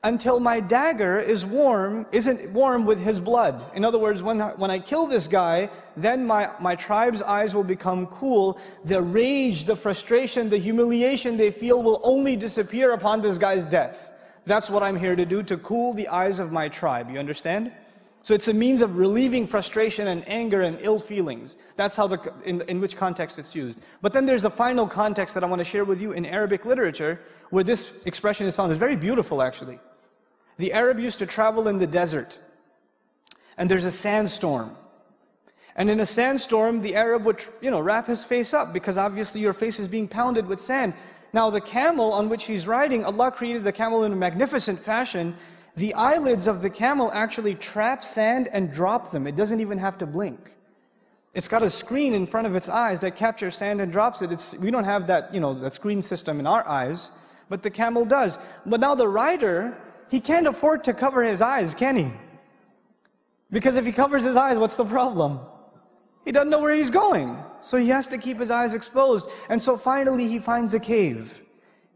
until 0.04 0.40
my 0.40 0.60
dagger 0.60 1.20
is 1.20 1.46
warm, 1.46 2.08
isn't 2.12 2.52
warm 2.52 2.86
with 2.86 3.00
his 3.00 3.20
blood. 3.20 3.64
In 3.76 3.86
other 3.86 4.00
words, 4.00 4.24
when 4.24 4.42
I, 4.42 4.50
when 4.56 4.72
I 4.72 4.80
kill 4.80 5.06
this 5.06 5.28
guy, 5.28 5.70
then 5.96 6.26
my, 6.26 6.50
my 6.60 6.76
tribe's 6.76 7.22
eyes 7.22 7.54
will 7.54 7.64
become 7.64 8.08
cool. 8.08 8.60
The 8.84 9.02
rage, 9.02 9.66
the 9.66 9.76
frustration, 9.76 10.50
the 10.50 10.58
humiliation 10.58 11.38
they 11.38 11.52
feel 11.52 11.84
will 11.84 12.02
only 12.04 12.36
disappear 12.36 12.94
upon 12.94 13.22
this 13.22 13.38
guy's 13.38 13.66
death. 13.66 14.12
That's 14.46 14.72
what 14.72 14.82
I'm 14.82 14.96
here 14.96 15.16
to 15.16 15.26
do, 15.26 15.44
to 15.44 15.58
cool 15.58 15.94
the 15.94 16.08
eyes 16.08 16.40
of 16.40 16.52
my 16.52 16.68
tribe. 16.68 17.12
You 17.12 17.20
understand? 17.20 17.72
So 18.24 18.36
it's 18.36 18.48
a 18.48 18.54
means 18.54 18.82
of 18.82 18.98
relieving 18.98 19.48
frustration 19.48 20.08
and 20.08 20.28
anger 20.30 20.62
and 20.62 20.78
ill 20.82 21.00
feelings. 21.00 21.58
That's 21.76 21.96
how 21.96 22.06
the, 22.06 22.34
in, 22.46 22.62
in 22.64 22.80
which 22.80 22.96
context 22.96 23.40
it's 23.40 23.56
used. 23.56 23.82
But 24.02 24.14
then 24.14 24.26
there's 24.28 24.46
a 24.46 24.50
final 24.50 24.88
context 24.88 25.34
that 25.34 25.44
I 25.44 25.48
want 25.48 25.60
to 25.60 25.66
share 25.66 25.86
with 25.86 26.00
you 26.00 26.12
in 26.12 26.26
Arabic 26.26 26.66
literature, 26.66 27.20
where 27.50 27.64
this 27.64 27.94
expression 28.06 28.46
is 28.46 28.56
found. 28.56 28.72
It's 28.72 28.80
very 28.80 28.96
beautiful, 28.96 29.42
actually. 29.42 29.80
The 30.58 30.74
Arab 30.74 31.00
used 31.00 31.18
to 31.20 31.26
travel 31.26 31.68
in 31.68 31.80
the 31.80 31.88
desert, 31.88 32.38
and 33.58 33.70
there's 33.70 33.86
a 33.86 33.92
sandstorm. 33.92 34.76
And 35.76 35.90
in 35.90 36.00
a 36.00 36.06
sandstorm, 36.06 36.82
the 36.82 36.96
Arab 36.96 37.26
would, 37.26 37.44
you 37.62 37.72
know, 37.72 37.80
wrap 37.80 38.06
his 38.06 38.24
face 38.24 38.54
up 38.54 38.72
because 38.72 38.98
obviously 38.98 39.42
your 39.42 39.54
face 39.54 39.80
is 39.80 39.88
being 39.88 40.08
pounded 40.08 40.46
with 40.46 40.60
sand. 40.60 40.94
Now, 41.34 41.50
the 41.50 41.62
camel 41.62 42.12
on 42.12 42.30
which 42.30 42.44
he's 42.44 42.68
riding, 42.68 43.06
Allah 43.06 43.32
created 43.32 43.64
the 43.64 43.72
camel 43.72 44.04
in 44.04 44.12
a 44.12 44.16
magnificent 44.16 44.80
fashion. 44.80 45.36
The 45.76 45.94
eyelids 45.94 46.48
of 46.48 46.62
the 46.62 46.70
camel 46.70 47.12
actually 47.14 47.56
trap 47.56 48.04
sand 48.04 48.50
and 48.52 48.72
drop 48.72 49.12
them. 49.12 49.26
It 49.26 49.36
doesn't 49.36 49.60
even 49.62 49.78
have 49.78 49.98
to 50.00 50.06
blink. 50.06 50.56
It's 51.34 51.48
got 51.48 51.64
a 51.64 51.70
screen 51.70 52.14
in 52.14 52.28
front 52.28 52.46
of 52.46 52.56
its 52.56 52.68
eyes 52.68 53.00
that 53.02 53.16
captures 53.16 53.56
sand 53.56 53.80
and 53.80 53.92
drops 53.92 54.22
it. 54.22 54.32
It's, 54.32 54.54
we 54.58 54.70
don't 54.70 54.84
have 54.84 55.08
that, 55.08 55.34
you 55.34 55.40
know, 55.40 55.54
that 55.54 55.74
screen 55.74 56.02
system 56.04 56.40
in 56.40 56.48
our 56.48 56.68
eyes, 56.68 57.12
but 57.48 57.64
the 57.64 57.70
camel 57.70 58.04
does. 58.04 58.38
But 58.66 58.82
now 58.82 58.96
the 58.96 59.08
rider 59.08 59.78
he 60.10 60.20
can't 60.20 60.46
afford 60.46 60.84
to 60.84 60.94
cover 60.94 61.24
his 61.24 61.42
eyes, 61.42 61.74
can 61.74 61.96
he? 61.96 62.12
Because 63.50 63.78
if 63.78 63.86
he 63.86 63.94
covers 63.94 64.26
his 64.26 64.36
eyes, 64.36 64.58
what's 64.58 64.76
the 64.76 64.86
problem? 64.86 65.40
He 66.26 66.34
doesn't 66.34 66.50
know 66.50 66.60
where 66.60 66.76
he's 66.76 66.90
going. 66.90 67.38
So 67.62 67.78
he 67.78 67.88
has 67.88 68.08
to 68.08 68.18
keep 68.18 68.38
his 68.38 68.52
eyes 68.52 68.74
exposed. 68.74 69.30
And 69.48 69.62
so 69.62 69.78
finally 69.78 70.28
he 70.28 70.38
finds 70.40 70.74
a 70.74 70.80
cave. 70.80 71.42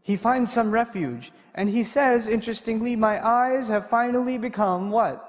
He 0.02 0.16
finds 0.16 0.52
some 0.52 0.70
refuge. 0.70 1.30
And 1.55 1.69
he 1.69 1.83
says, 1.83 2.27
interestingly, 2.27 2.95
my 2.95 3.25
eyes 3.25 3.67
have 3.67 3.89
finally 3.89 4.37
become 4.37 4.89
what? 4.89 5.27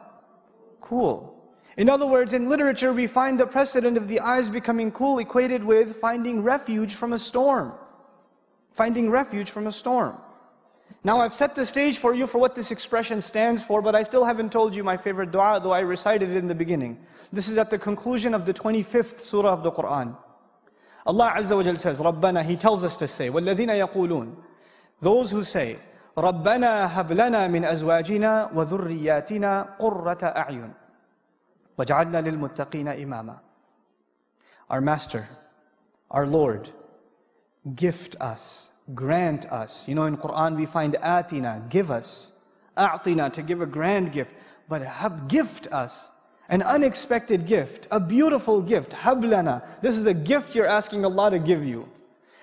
Cool. 0.81 1.33
In 1.77 1.89
other 1.89 2.07
words, 2.07 2.33
in 2.33 2.49
literature, 2.49 2.93
we 2.93 3.07
find 3.07 3.41
the 3.41 3.47
precedent 3.47 3.97
of 3.97 4.07
the 4.07 4.21
eyes 4.21 4.49
becoming 4.49 4.93
cool 4.93 5.19
equated 5.19 5.65
with 5.65 5.97
finding 5.97 6.43
refuge 6.43 6.95
from 6.95 7.13
a 7.13 7.19
storm. 7.19 7.73
Finding 8.73 9.11
refuge 9.11 9.51
from 9.51 9.67
a 9.67 9.73
storm. 9.73 10.17
Now, 11.05 11.21
I've 11.21 11.35
set 11.35 11.55
the 11.55 11.67
stage 11.67 11.99
for 11.99 12.15
you 12.15 12.27
for 12.27 12.39
what 12.39 12.55
this 12.55 12.71
expression 12.71 13.21
stands 13.21 13.63
for, 13.63 13.83
but 13.83 13.97
I 13.97 14.03
still 14.03 14.25
haven't 14.25 14.53
told 14.53 14.75
you 14.75 14.85
my 14.85 14.97
favorite 14.97 15.33
dua, 15.33 15.61
though 15.61 15.73
I 15.73 15.81
recited 15.81 16.31
it 16.31 16.37
in 16.37 16.47
the 16.47 16.55
beginning. 16.55 16.99
This 17.33 17.49
is 17.49 17.59
at 17.59 17.71
the 17.71 17.79
conclusion 17.79 18.35
of 18.35 18.45
the 18.45 18.55
25th 18.55 19.19
surah 19.19 19.53
of 19.53 19.63
the 19.63 19.73
Quran. 19.73 20.17
Allah 21.05 21.35
Azza 21.37 21.57
wa 21.57 21.63
Jal 21.63 21.77
says, 21.77 22.01
Rabbana, 22.01 22.45
He 22.45 22.57
tells 22.57 22.85
us 22.85 22.97
to 22.99 23.09
say, 23.09 23.31
وَالَّذِينَ 23.31 23.69
يَقُولُونَ 23.69 24.37
Those 25.01 25.33
who 25.33 25.43
say, 25.43 25.79
رَبَّنَا 26.19 27.01
هَبْ 27.01 27.13
لَنَا 27.13 27.49
مِنْ 27.49 27.65
أَزْوَاجِنَا 27.65 28.53
وَذُرِّيَّاتِنَا 28.53 29.79
قُرَّةَ 29.79 30.23
أَعْيُنٍ 30.25 30.71
وَجَعَلْنَا 31.79 32.21
لِلْمُتَّقِينَ 32.21 32.89
إِمَامًا 32.89 33.39
Our 34.69 34.81
Master, 34.81 35.29
our 36.11 36.27
Lord, 36.27 36.71
gift 37.75 38.17
us, 38.21 38.71
grant 38.95 39.51
us. 39.51 39.89
You 39.89 39.95
know, 39.95 40.05
in 40.05 40.17
Quran 40.17 40.57
we 40.57 40.67
find 40.67 40.95
atina, 40.95 41.69
give 41.71 41.91
us. 41.91 42.33
A'tina, 42.77 43.33
to 43.33 43.43
give 43.43 43.61
a 43.61 43.67
grand 43.67 44.13
gift. 44.13 44.35
But 44.69 44.83
hab, 44.83 45.29
gift 45.29 45.67
us. 45.73 46.11
An 46.49 46.63
unexpected 46.63 47.47
gift, 47.47 47.87
a 47.91 48.01
beautiful 48.01 48.61
gift. 48.61 48.93
Hablana. 48.93 49.63
This 49.81 49.97
is 49.97 50.07
a 50.07 50.15
gift 50.15 50.55
you're 50.55 50.67
asking 50.67 51.05
Allah 51.05 51.31
to 51.31 51.39
give 51.39 51.65
you. 51.65 51.89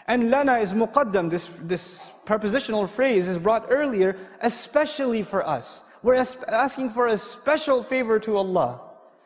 And 0.06 0.30
lana 0.30 0.58
is 0.58 0.72
muqaddam. 0.74 1.30
This, 1.30 1.48
this 1.62 2.10
prepositional 2.24 2.86
phrase 2.86 3.28
is 3.28 3.38
brought 3.38 3.66
earlier, 3.70 4.16
especially 4.40 5.22
for 5.22 5.46
us. 5.46 5.84
We're 6.02 6.16
asking 6.48 6.90
for 6.90 7.06
a 7.06 7.16
special 7.16 7.82
favor 7.82 8.18
to 8.20 8.36
Allah. 8.36 8.80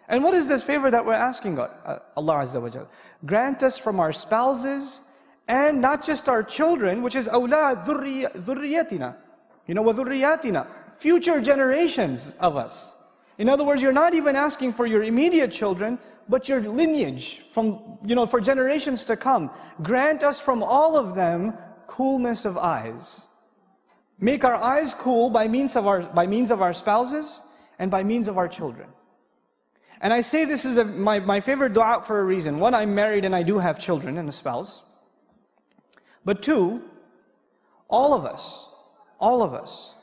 And 0.09 0.23
what 0.25 0.35
is 0.35 0.49
this 0.49 0.63
favor 0.63 0.91
that 0.91 1.05
we're 1.05 1.13
asking 1.13 1.59
uh, 1.59 1.99
Allah 2.17 2.35
Azza 2.45 2.63
wa? 2.63 2.87
Grant 3.27 3.63
us 3.63 3.77
from 3.77 4.01
our 4.01 4.13
spouses 4.13 5.03
and 5.49 5.81
not 5.81 6.05
just 6.05 6.29
our 6.29 6.43
children, 6.43 7.03
which 7.03 7.17
is 7.17 7.29
awlad 7.29 7.85
dhurriyatina. 7.85 9.17
You 9.67 9.75
know, 9.75 9.83
dhurriyatina, 9.85 10.67
future 10.97 11.41
generations 11.41 12.35
of 12.39 12.57
us. 12.57 12.95
In 13.39 13.49
other 13.49 13.65
words, 13.65 13.83
you're 13.83 13.93
not 13.93 14.15
even 14.15 14.37
asking 14.37 14.73
for 14.73 14.87
your 14.87 15.03
immediate 15.03 15.53
children, 15.53 15.99
but 16.29 16.49
your 16.49 16.61
lineage 16.61 17.41
from, 17.53 17.99
you 18.05 18.15
know, 18.15 18.27
for 18.27 18.41
generations 18.41 19.05
to 19.07 19.17
come. 19.17 19.51
Grant 19.83 20.23
us 20.23 20.39
from 20.39 20.63
all 20.63 20.97
of 20.97 21.15
them 21.15 21.55
coolness 21.87 22.45
of 22.45 22.59
eyes. 22.59 23.27
Make 24.21 24.45
our 24.45 24.57
eyes 24.57 24.95
cool 24.95 25.31
by 25.31 25.49
means 25.49 25.77
of 25.77 25.87
our, 25.87 26.03
by 26.03 26.27
means 26.27 26.51
of 26.51 26.61
our 26.61 26.73
spouses 26.73 27.41
and 27.79 27.91
by 27.91 28.03
means 28.03 28.29
of 28.29 28.37
our 28.37 28.49
children. 28.49 28.89
And 30.01 30.13
I 30.13 30.21
say 30.21 30.45
this 30.45 30.65
is 30.65 30.77
a, 30.77 30.85
my, 30.85 31.19
my 31.19 31.41
favorite 31.41 31.73
dua 31.73 32.03
for 32.05 32.21
a 32.21 32.25
reason. 32.25 32.59
One, 32.59 32.75
I'm 32.75 32.95
married 32.95 33.25
and 33.25 33.35
I 33.35 33.43
do 33.43 33.59
have 33.59 33.79
children 33.79 34.19
and 34.19 34.29
a 34.29 34.33
spouse. 34.33 34.83
But 36.25 36.43
two, 36.43 36.83
all 37.89 38.13
of 38.13 38.25
us, 38.25 38.69
all 39.19 39.43
of 39.43 39.55
us, 39.55 39.95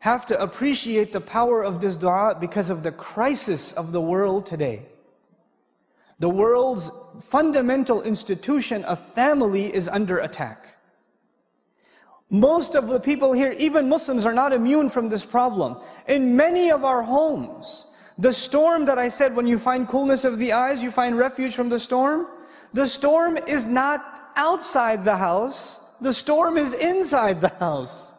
have 0.00 0.24
to 0.26 0.40
appreciate 0.40 1.12
the 1.12 1.20
power 1.20 1.62
of 1.62 1.80
this 1.80 1.96
dua 1.96 2.36
because 2.38 2.70
of 2.70 2.82
the 2.82 2.92
crisis 2.92 3.72
of 3.72 3.92
the 3.92 4.00
world 4.00 4.46
today. 4.46 4.86
The 6.20 6.28
world's 6.28 6.90
fundamental 7.22 8.02
institution 8.02 8.84
of 8.84 8.98
family 9.14 9.74
is 9.74 9.88
under 9.88 10.18
attack. 10.18 10.76
Most 12.28 12.76
of 12.76 12.86
the 12.86 13.00
people 13.00 13.32
here, 13.32 13.52
even 13.58 13.88
Muslims, 13.88 14.24
are 14.24 14.32
not 14.32 14.52
immune 14.52 14.88
from 14.88 15.08
this 15.08 15.24
problem. 15.24 15.78
In 16.06 16.36
many 16.36 16.70
of 16.70 16.84
our 16.84 17.02
homes, 17.02 17.86
the 18.18 18.32
storm 18.32 18.84
that 18.84 18.98
I 18.98 19.08
said, 19.08 19.34
when 19.34 19.46
you 19.46 19.58
find 19.58 19.88
coolness 19.88 20.24
of 20.24 20.38
the 20.38 20.52
eyes, 20.52 20.82
you 20.82 20.90
find 20.90 21.18
refuge 21.18 21.54
from 21.54 21.70
the 21.70 21.80
storm. 21.80 22.28
The 22.74 22.86
storm 22.86 23.38
is 23.48 23.66
not 23.66 24.32
outside 24.36 25.04
the 25.04 25.16
house, 25.16 25.80
the 26.00 26.12
storm 26.12 26.56
is 26.56 26.74
inside 26.74 27.40
the 27.40 27.52
house. 27.58 28.09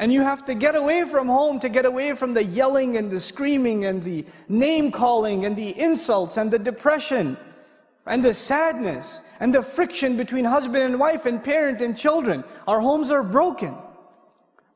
And 0.00 0.10
you 0.10 0.22
have 0.22 0.46
to 0.46 0.54
get 0.54 0.74
away 0.76 1.04
from 1.04 1.28
home 1.28 1.60
to 1.60 1.68
get 1.68 1.84
away 1.84 2.14
from 2.14 2.32
the 2.32 2.42
yelling 2.42 2.96
and 2.96 3.10
the 3.10 3.20
screaming 3.20 3.84
and 3.84 4.02
the 4.02 4.24
name 4.48 4.90
calling 4.90 5.44
and 5.44 5.54
the 5.54 5.78
insults 5.78 6.38
and 6.38 6.50
the 6.50 6.58
depression 6.58 7.36
and 8.06 8.24
the 8.24 8.32
sadness 8.32 9.20
and 9.40 9.54
the 9.54 9.62
friction 9.62 10.16
between 10.16 10.46
husband 10.46 10.84
and 10.84 10.98
wife 10.98 11.26
and 11.26 11.44
parent 11.44 11.82
and 11.82 11.98
children. 11.98 12.42
Our 12.66 12.80
homes 12.80 13.10
are 13.10 13.22
broken. 13.22 13.76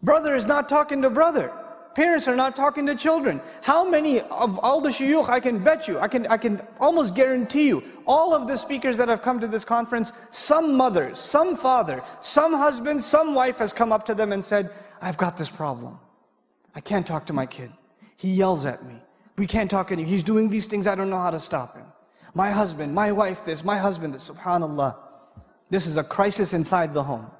Brother 0.02 0.34
is 0.34 0.44
not 0.44 0.68
talking 0.68 1.00
to 1.00 1.08
brother. 1.08 1.50
Parents 1.94 2.28
are 2.28 2.36
not 2.36 2.54
talking 2.54 2.84
to 2.86 2.94
children. 2.94 3.40
How 3.62 3.88
many 3.88 4.20
of 4.20 4.58
all 4.58 4.80
the 4.80 4.90
shuyukh, 4.90 5.28
I 5.28 5.40
can 5.40 5.62
bet 5.62 5.86
you, 5.88 5.98
I 6.00 6.08
can, 6.08 6.26
I 6.26 6.36
can 6.36 6.60
almost 6.80 7.14
guarantee 7.14 7.68
you, 7.68 7.82
all 8.04 8.34
of 8.34 8.46
the 8.46 8.58
speakers 8.58 8.96
that 8.96 9.08
have 9.08 9.22
come 9.22 9.38
to 9.40 9.46
this 9.46 9.64
conference, 9.64 10.12
some 10.28 10.76
mother, 10.76 11.14
some 11.14 11.56
father, 11.56 12.02
some 12.20 12.52
husband, 12.52 13.02
some 13.02 13.34
wife 13.34 13.58
has 13.58 13.72
come 13.72 13.92
up 13.92 14.04
to 14.06 14.14
them 14.14 14.32
and 14.32 14.44
said, 14.44 14.72
I've 15.04 15.18
got 15.18 15.36
this 15.36 15.50
problem. 15.50 15.98
I 16.74 16.80
can't 16.80 17.06
talk 17.06 17.26
to 17.26 17.34
my 17.34 17.44
kid. 17.44 17.70
He 18.16 18.30
yells 18.30 18.64
at 18.64 18.84
me. 18.86 18.94
We 19.36 19.46
can't 19.46 19.70
talk 19.70 19.92
anymore. 19.92 20.08
He's 20.08 20.22
doing 20.22 20.48
these 20.48 20.66
things. 20.66 20.86
I 20.86 20.94
don't 20.94 21.10
know 21.10 21.18
how 21.18 21.30
to 21.30 21.38
stop 21.40 21.76
him. 21.76 21.84
My 22.34 22.50
husband, 22.50 22.94
my 22.94 23.12
wife 23.12 23.44
this, 23.44 23.62
my 23.64 23.76
husband 23.76 24.14
this. 24.14 24.30
Subhanallah. 24.30 24.96
This 25.68 25.86
is 25.86 25.98
a 25.98 26.04
crisis 26.04 26.54
inside 26.54 26.94
the 26.94 27.02
home. 27.02 27.30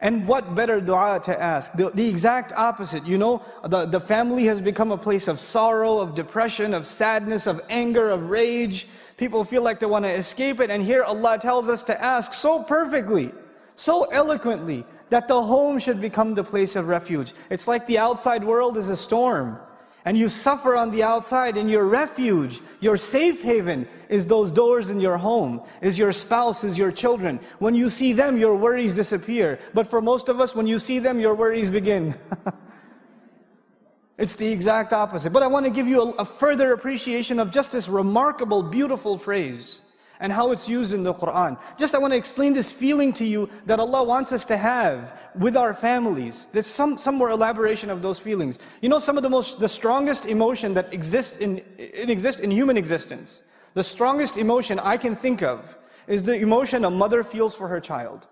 And 0.00 0.26
what 0.26 0.54
better 0.56 0.80
dua 0.80 1.20
to 1.24 1.40
ask? 1.40 1.72
The, 1.72 1.90
the, 1.90 2.08
exact 2.08 2.52
opposite. 2.52 3.06
You 3.06 3.16
know, 3.16 3.42
the, 3.64 3.86
the 3.86 4.00
family 4.00 4.44
has 4.44 4.60
become 4.60 4.90
a 4.90 4.98
place 4.98 5.28
of 5.28 5.40
sorrow, 5.40 5.98
of 5.98 6.14
depression, 6.14 6.74
of 6.74 6.86
sadness, 6.86 7.46
of 7.46 7.62
anger, 7.70 8.10
of 8.10 8.28
rage. 8.28 8.88
People 9.16 9.44
feel 9.44 9.62
like 9.62 9.78
they 9.78 9.86
want 9.86 10.04
to 10.04 10.10
escape 10.10 10.60
it. 10.60 10.70
And 10.70 10.82
here 10.82 11.02
Allah 11.02 11.38
tells 11.38 11.68
us 11.68 11.84
to 11.84 12.04
ask 12.04 12.34
so 12.34 12.62
perfectly, 12.64 13.32
so 13.74 14.04
eloquently, 14.04 14.84
that 15.10 15.28
the 15.28 15.42
home 15.42 15.78
should 15.78 16.00
become 16.00 16.34
the 16.34 16.44
place 16.44 16.76
of 16.76 16.88
refuge. 16.88 17.32
It's 17.50 17.68
like 17.68 17.86
the 17.86 17.98
outside 17.98 18.42
world 18.44 18.76
is 18.76 18.88
a 18.88 18.96
storm 18.96 19.58
and 20.06 20.16
you 20.16 20.28
suffer 20.28 20.76
on 20.76 20.92
the 20.92 21.02
outside 21.02 21.56
and 21.56 21.68
your 21.68 21.84
refuge, 21.84 22.60
your 22.80 22.96
safe 22.96 23.42
haven 23.42 23.88
is 24.08 24.24
those 24.24 24.52
doors 24.52 24.88
in 24.88 25.00
your 25.00 25.18
home, 25.18 25.60
is 25.82 25.98
your 25.98 26.12
spouse, 26.12 26.62
is 26.62 26.78
your 26.78 26.92
children. 26.92 27.40
When 27.58 27.74
you 27.74 27.90
see 27.90 28.12
them, 28.12 28.38
your 28.38 28.54
worries 28.54 28.94
disappear. 28.94 29.58
But 29.74 29.88
for 29.88 30.00
most 30.00 30.28
of 30.28 30.40
us, 30.40 30.54
when 30.54 30.68
you 30.68 30.78
see 30.78 31.00
them, 31.00 31.18
your 31.18 31.34
worries 31.34 31.70
begin. 31.70 32.14
it's 34.18 34.36
the 34.36 34.46
exact 34.46 34.92
opposite. 34.92 35.32
But 35.32 35.42
I 35.42 35.48
want 35.48 35.66
to 35.66 35.72
give 35.72 35.88
you 35.88 36.00
a, 36.00 36.10
a 36.18 36.24
further 36.24 36.72
appreciation 36.72 37.40
of 37.40 37.50
just 37.50 37.72
this 37.72 37.88
remarkable, 37.88 38.62
beautiful 38.62 39.18
phrase 39.18 39.82
and 40.20 40.32
how 40.32 40.52
it's 40.52 40.68
used 40.68 40.94
in 40.94 41.02
the 41.02 41.14
Quran. 41.14 41.58
Just 41.78 41.94
I 41.94 41.98
want 41.98 42.12
to 42.12 42.16
explain 42.16 42.52
this 42.52 42.72
feeling 42.72 43.12
to 43.14 43.24
you 43.24 43.48
that 43.66 43.78
Allah 43.78 44.04
wants 44.04 44.32
us 44.32 44.44
to 44.46 44.56
have 44.56 45.18
with 45.38 45.56
our 45.56 45.74
families. 45.74 46.48
There's 46.52 46.66
some, 46.66 46.98
some 46.98 47.14
more 47.14 47.30
elaboration 47.30 47.90
of 47.90 48.02
those 48.02 48.18
feelings. 48.18 48.58
You 48.80 48.88
know, 48.88 48.98
some 48.98 49.16
of 49.16 49.22
the 49.22 49.30
most, 49.30 49.60
the 49.60 49.68
strongest 49.68 50.26
emotion 50.26 50.74
that 50.74 50.92
exists 50.92 51.38
in, 51.38 51.62
it 51.78 52.10
exists 52.10 52.40
in 52.40 52.50
human 52.50 52.76
existence. 52.76 53.42
The 53.74 53.84
strongest 53.84 54.38
emotion 54.38 54.78
I 54.78 54.96
can 54.96 55.14
think 55.14 55.42
of 55.42 55.76
is 56.06 56.22
the 56.22 56.36
emotion 56.36 56.84
a 56.84 56.90
mother 56.90 57.22
feels 57.22 57.54
for 57.54 57.68
her 57.68 57.80
child. 57.80 58.26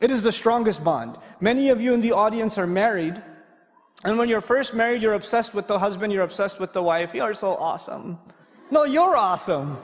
It 0.00 0.10
is 0.10 0.22
the 0.22 0.32
strongest 0.32 0.82
bond. 0.82 1.16
Many 1.40 1.68
of 1.68 1.80
you 1.80 1.94
in 1.94 2.00
the 2.00 2.12
audience 2.12 2.58
are 2.58 2.66
married, 2.66 3.22
and 4.04 4.18
when 4.18 4.28
you're 4.28 4.40
first 4.40 4.74
married, 4.74 5.02
you're 5.02 5.14
obsessed 5.14 5.54
with 5.54 5.66
the 5.66 5.78
husband, 5.78 6.12
you're 6.12 6.24
obsessed 6.24 6.58
with 6.58 6.72
the 6.72 6.82
wife. 6.82 7.14
You 7.14 7.22
are 7.22 7.34
so 7.34 7.50
awesome. 7.50 8.18
No, 8.70 8.84
you're 8.84 9.16
awesome. 9.16 9.76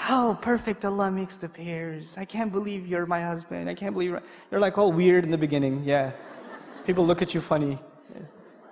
How 0.00 0.32
perfect 0.32 0.86
Allah 0.86 1.10
makes 1.10 1.36
the 1.36 1.48
pairs. 1.48 2.16
I 2.16 2.24
can't 2.24 2.50
believe 2.50 2.86
you're 2.86 3.04
my 3.04 3.20
husband. 3.20 3.68
I 3.68 3.74
can't 3.74 3.92
believe 3.92 4.18
you're, 4.50 4.58
like 4.58 4.78
all 4.78 4.90
weird 4.90 5.24
in 5.24 5.30
the 5.30 5.36
beginning. 5.36 5.82
Yeah. 5.84 6.12
People 6.86 7.06
look 7.06 7.20
at 7.20 7.34
you 7.34 7.42
funny. 7.42 7.78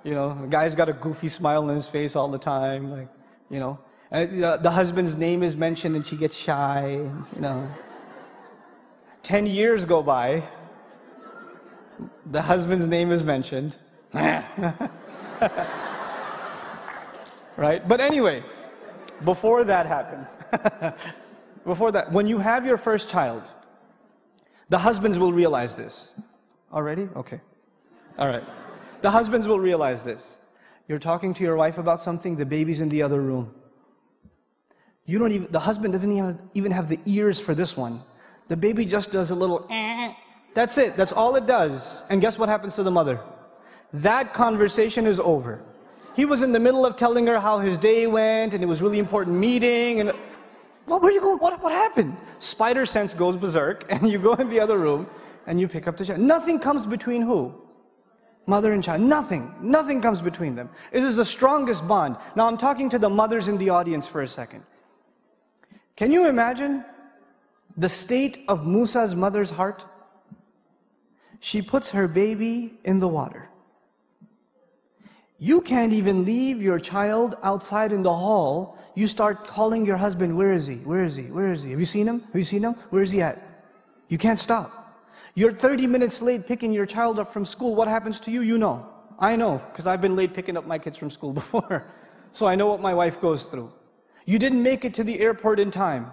You 0.04 0.14
know, 0.14 0.40
the 0.40 0.46
guy's 0.46 0.74
got 0.74 0.88
a 0.88 0.94
goofy 0.94 1.28
smile 1.28 1.68
on 1.68 1.74
his 1.74 1.86
face 1.86 2.16
all 2.16 2.28
the 2.28 2.38
time. 2.38 2.90
Like, 2.90 3.08
you 3.50 3.60
know, 3.60 3.78
uh, 4.10 4.24
the, 4.24 4.58
the 4.62 4.70
husband's 4.70 5.16
name 5.16 5.42
is 5.42 5.54
mentioned 5.54 5.96
and 5.96 6.06
she 6.06 6.16
gets 6.16 6.34
shy. 6.34 6.92
You 7.34 7.40
know, 7.40 7.68
ten 9.22 9.46
years 9.46 9.84
go 9.84 10.02
by. 10.02 10.42
The 12.24 12.40
husband's 12.40 12.88
name 12.88 13.12
is 13.12 13.22
mentioned. 13.22 13.76
right? 14.14 14.46
But 17.86 18.00
anyway, 18.00 18.42
before 19.24 19.64
that 19.64 19.86
happens, 19.86 20.36
before 21.64 21.92
that, 21.92 22.12
when 22.12 22.26
you 22.26 22.38
have 22.38 22.64
your 22.64 22.76
first 22.76 23.08
child, 23.08 23.42
the 24.68 24.78
husbands 24.78 25.18
will 25.18 25.32
realize 25.32 25.76
this. 25.76 26.14
Already? 26.72 27.08
Okay. 27.16 27.40
All 28.18 28.28
right. 28.28 28.44
The 29.00 29.10
husbands 29.10 29.48
will 29.48 29.60
realize 29.60 30.02
this. 30.02 30.38
You're 30.88 30.98
talking 30.98 31.34
to 31.34 31.44
your 31.44 31.56
wife 31.56 31.78
about 31.78 32.00
something, 32.00 32.36
the 32.36 32.46
baby's 32.46 32.80
in 32.80 32.88
the 32.88 33.02
other 33.02 33.20
room. 33.20 33.54
You 35.04 35.18
don't 35.18 35.32
even, 35.32 35.50
the 35.50 35.60
husband 35.60 35.92
doesn't 35.92 36.12
even, 36.12 36.38
even 36.54 36.72
have 36.72 36.88
the 36.88 36.98
ears 37.06 37.40
for 37.40 37.54
this 37.54 37.76
one. 37.76 38.02
The 38.48 38.56
baby 38.56 38.84
just 38.84 39.12
does 39.12 39.30
a 39.30 39.34
little, 39.34 39.66
eh. 39.70 40.12
that's 40.54 40.78
it. 40.78 40.96
That's 40.96 41.12
all 41.12 41.36
it 41.36 41.46
does. 41.46 42.02
And 42.10 42.20
guess 42.20 42.38
what 42.38 42.48
happens 42.48 42.74
to 42.76 42.82
the 42.82 42.90
mother? 42.90 43.20
that 43.92 44.34
conversation 44.34 45.06
is 45.06 45.18
over. 45.20 45.64
He 46.18 46.24
was 46.24 46.42
in 46.42 46.50
the 46.50 46.58
middle 46.58 46.84
of 46.84 46.96
telling 46.96 47.28
her 47.28 47.38
how 47.38 47.60
his 47.60 47.78
day 47.78 48.08
went 48.08 48.52
and 48.52 48.60
it 48.60 48.66
was 48.66 48.82
really 48.82 48.98
important 48.98 49.36
meeting 49.36 50.00
and 50.00 50.10
what 50.86 51.00
were 51.00 51.12
you 51.12 51.20
going? 51.20 51.38
What, 51.38 51.62
what 51.62 51.70
happened? 51.70 52.16
Spider 52.38 52.86
sense 52.86 53.14
goes 53.14 53.36
berserk 53.36 53.84
and 53.92 54.10
you 54.10 54.18
go 54.18 54.34
in 54.34 54.48
the 54.48 54.58
other 54.58 54.78
room 54.78 55.08
and 55.46 55.60
you 55.60 55.68
pick 55.68 55.86
up 55.86 55.96
the 55.96 56.04
child. 56.04 56.18
Nothing 56.18 56.58
comes 56.58 56.86
between 56.86 57.22
who? 57.22 57.54
Mother 58.46 58.72
and 58.72 58.82
child. 58.82 59.00
Nothing. 59.00 59.54
Nothing 59.60 60.00
comes 60.02 60.20
between 60.20 60.56
them. 60.56 60.70
It 60.90 61.04
is 61.04 61.14
the 61.14 61.24
strongest 61.24 61.86
bond. 61.86 62.16
Now 62.34 62.48
I'm 62.48 62.58
talking 62.58 62.88
to 62.88 62.98
the 62.98 63.08
mothers 63.08 63.46
in 63.46 63.56
the 63.56 63.70
audience 63.70 64.08
for 64.08 64.22
a 64.22 64.26
second. 64.26 64.64
Can 65.94 66.10
you 66.10 66.28
imagine 66.28 66.84
the 67.76 67.88
state 67.88 68.44
of 68.48 68.66
Musa's 68.66 69.14
mother's 69.14 69.52
heart? 69.52 69.86
She 71.38 71.62
puts 71.62 71.90
her 71.90 72.08
baby 72.08 72.76
in 72.82 72.98
the 72.98 73.06
water. 73.06 73.48
You 75.38 75.60
can't 75.60 75.92
even 75.92 76.24
leave 76.24 76.60
your 76.60 76.80
child 76.80 77.36
outside 77.44 77.92
in 77.92 78.02
the 78.02 78.12
hall. 78.12 78.76
You 78.96 79.06
start 79.06 79.46
calling 79.46 79.86
your 79.86 79.96
husband, 79.96 80.36
where 80.36 80.52
is 80.52 80.66
he? 80.66 80.76
Where 80.76 81.04
is 81.04 81.14
he? 81.14 81.24
Where 81.24 81.52
is 81.52 81.62
he? 81.62 81.70
Have 81.70 81.78
you 81.78 81.86
seen 81.86 82.08
him? 82.08 82.20
Have 82.20 82.34
you 82.34 82.42
seen 82.42 82.64
him? 82.64 82.74
Where 82.90 83.02
is 83.02 83.12
he 83.12 83.22
at? 83.22 83.40
You 84.08 84.18
can't 84.18 84.40
stop. 84.40 84.74
You're 85.34 85.52
30 85.52 85.86
minutes 85.86 86.20
late 86.20 86.48
picking 86.48 86.72
your 86.72 86.86
child 86.86 87.20
up 87.20 87.32
from 87.32 87.44
school. 87.44 87.76
What 87.76 87.86
happens 87.86 88.18
to 88.20 88.32
you? 88.32 88.40
You 88.40 88.58
know. 88.58 88.88
I 89.20 89.36
know, 89.36 89.60
because 89.70 89.86
I've 89.86 90.00
been 90.00 90.16
late 90.16 90.32
picking 90.34 90.56
up 90.56 90.66
my 90.66 90.78
kids 90.78 90.96
from 90.96 91.10
school 91.10 91.32
before. 91.42 91.86
So 92.32 92.46
I 92.46 92.56
know 92.56 92.66
what 92.66 92.80
my 92.80 92.94
wife 92.94 93.20
goes 93.20 93.46
through. 93.46 93.72
You 94.26 94.38
didn't 94.38 94.62
make 94.62 94.84
it 94.84 94.94
to 94.94 95.04
the 95.04 95.20
airport 95.20 95.60
in 95.60 95.70
time, 95.70 96.10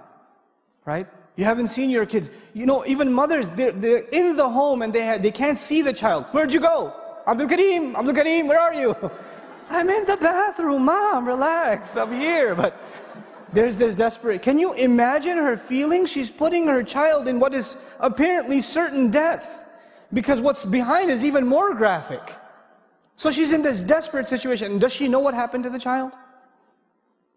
right? 0.86 1.08
You 1.36 1.44
haven't 1.44 1.68
seen 1.68 1.90
your 1.90 2.06
kids. 2.06 2.30
You 2.54 2.66
know, 2.66 2.86
even 2.86 3.12
mothers, 3.12 3.50
they're, 3.50 3.72
they're 3.72 4.06
in 4.12 4.38
the 4.38 4.48
home 4.48 4.84
and 4.84 4.94
they, 4.94 5.02
have, 5.02 5.22
they 5.22 5.32
can't 5.32 5.58
see 5.58 5.82
the 5.82 5.92
child. 5.92 6.26
Where'd 6.32 6.54
you 6.54 6.62
go? 6.62 6.94
Abdul 7.28 7.48
Kareem, 7.48 7.96
Abdul 7.96 8.14
Kareem, 8.14 8.48
where 8.48 8.60
are 8.60 8.74
you? 8.74 8.96
I'm 9.70 9.90
in 9.90 10.06
the 10.06 10.18
bathroom, 10.18 10.86
mom, 10.86 11.28
relax, 11.28 11.98
I'm 11.98 12.14
here. 12.14 12.54
But 12.54 12.80
there's 13.52 13.76
this 13.76 13.96
desperate. 13.96 14.42
Can 14.42 14.60
you 14.60 14.74
imagine 14.74 15.38
her 15.38 15.58
feelings? 15.58 16.12
She's 16.12 16.30
putting 16.30 16.68
her 16.68 16.84
child 16.84 17.28
in 17.28 17.40
what 17.40 17.54
is 17.54 17.78
apparently 18.00 18.62
certain 18.62 19.10
death 19.10 19.66
because 20.14 20.40
what's 20.40 20.64
behind 20.64 21.10
is 21.10 21.26
even 21.26 21.48
more 21.48 21.74
graphic. 21.74 22.36
So 23.16 23.32
she's 23.32 23.54
in 23.54 23.62
this 23.64 23.82
desperate 23.82 24.28
situation. 24.28 24.78
Does 24.78 24.94
she 24.94 25.08
know 25.08 25.20
what 25.20 25.34
happened 25.34 25.64
to 25.64 25.70
the 25.70 25.80
child? 25.80 26.12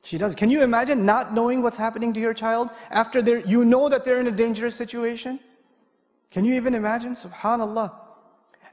She 0.05 0.19
does. 0.19 0.35
Can 0.35 0.51
you 0.51 0.63
imagine 0.63 1.05
not 1.05 1.35
knowing 1.35 1.63
what's 1.63 1.77
happening 1.77 2.13
to 2.15 2.21
your 2.21 2.35
child 2.35 2.71
after 2.91 3.21
you 3.41 3.65
know 3.65 3.89
that 3.89 4.05
they're 4.05 4.21
in 4.21 4.27
a 4.27 4.33
dangerous 4.33 4.75
situation? 4.75 5.41
Can 6.31 6.45
you 6.45 6.55
even 6.55 6.75
imagine? 6.75 7.13
Subhanallah. 7.13 7.93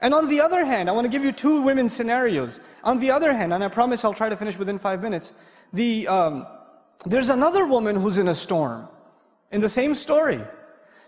And 0.00 0.12
on 0.12 0.28
the 0.28 0.40
other 0.40 0.64
hand, 0.64 0.88
I 0.88 0.92
want 0.92 1.04
to 1.04 1.10
give 1.10 1.24
you 1.24 1.32
two 1.32 1.62
women 1.62 1.88
scenarios. 1.88 2.60
On 2.84 2.98
the 2.98 3.10
other 3.10 3.32
hand, 3.32 3.52
and 3.52 3.64
I 3.64 3.68
promise 3.68 4.04
I'll 4.04 4.14
try 4.14 4.28
to 4.28 4.36
finish 4.36 4.58
within 4.58 4.78
five 4.78 5.02
minutes, 5.02 5.32
the, 5.72 6.06
um, 6.08 6.46
there's 7.04 7.28
another 7.28 7.66
woman 7.66 7.96
who's 7.96 8.18
in 8.18 8.28
a 8.28 8.34
storm 8.34 8.88
in 9.50 9.60
the 9.60 9.68
same 9.68 9.94
story. 9.94 10.42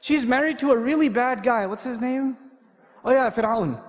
She's 0.01 0.25
married 0.25 0.59
to 0.61 0.71
a 0.73 0.79
really 0.79 1.09
bad 1.09 1.43
guy. 1.43 1.67
What's 1.67 1.85
his 1.85 2.01
name? 2.01 2.37
Oh 3.05 3.11
yeah, 3.11 3.31
Fir'aun. 3.31 3.81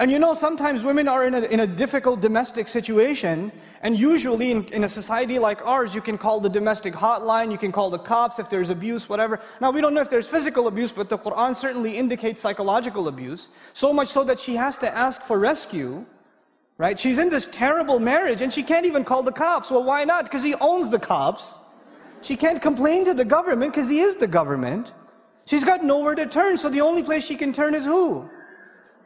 And 0.00 0.10
you 0.10 0.18
know, 0.18 0.32
sometimes 0.32 0.82
women 0.82 1.08
are 1.08 1.26
in 1.26 1.34
a, 1.34 1.42
in 1.42 1.60
a 1.60 1.66
difficult 1.66 2.22
domestic 2.22 2.68
situation, 2.68 3.52
and 3.82 3.98
usually 3.98 4.50
in, 4.50 4.64
in 4.72 4.84
a 4.84 4.88
society 4.88 5.38
like 5.38 5.60
ours, 5.66 5.94
you 5.94 6.00
can 6.00 6.16
call 6.16 6.40
the 6.40 6.48
domestic 6.48 6.94
hotline, 6.94 7.52
you 7.52 7.58
can 7.58 7.70
call 7.70 7.90
the 7.90 7.98
cops 7.98 8.38
if 8.38 8.48
there's 8.48 8.70
abuse, 8.70 9.10
whatever. 9.10 9.40
Now, 9.60 9.70
we 9.70 9.82
don't 9.82 9.92
know 9.92 10.00
if 10.00 10.08
there's 10.08 10.26
physical 10.26 10.68
abuse, 10.68 10.90
but 10.90 11.10
the 11.10 11.18
Quran 11.18 11.54
certainly 11.54 11.98
indicates 11.98 12.40
psychological 12.40 13.08
abuse, 13.08 13.50
so 13.74 13.92
much 13.92 14.08
so 14.08 14.24
that 14.24 14.38
she 14.38 14.56
has 14.56 14.78
to 14.78 14.96
ask 14.96 15.20
for 15.20 15.38
rescue, 15.38 16.06
right? 16.78 16.98
She's 16.98 17.18
in 17.18 17.28
this 17.28 17.46
terrible 17.48 18.00
marriage, 18.00 18.40
and 18.40 18.50
she 18.50 18.62
can't 18.62 18.86
even 18.86 19.04
call 19.04 19.22
the 19.22 19.32
cops. 19.32 19.70
Well, 19.70 19.84
why 19.84 20.04
not? 20.04 20.24
Because 20.24 20.42
he 20.42 20.54
owns 20.62 20.88
the 20.88 20.98
cops. 20.98 21.58
She 22.22 22.38
can't 22.38 22.62
complain 22.62 23.04
to 23.04 23.12
the 23.12 23.26
government 23.26 23.74
because 23.74 23.90
he 23.90 24.00
is 24.00 24.16
the 24.16 24.26
government. 24.26 24.94
She's 25.44 25.64
got 25.64 25.84
nowhere 25.84 26.14
to 26.14 26.24
turn, 26.24 26.56
so 26.56 26.70
the 26.70 26.80
only 26.80 27.02
place 27.02 27.26
she 27.26 27.36
can 27.36 27.52
turn 27.52 27.74
is 27.74 27.84
who? 27.84 28.30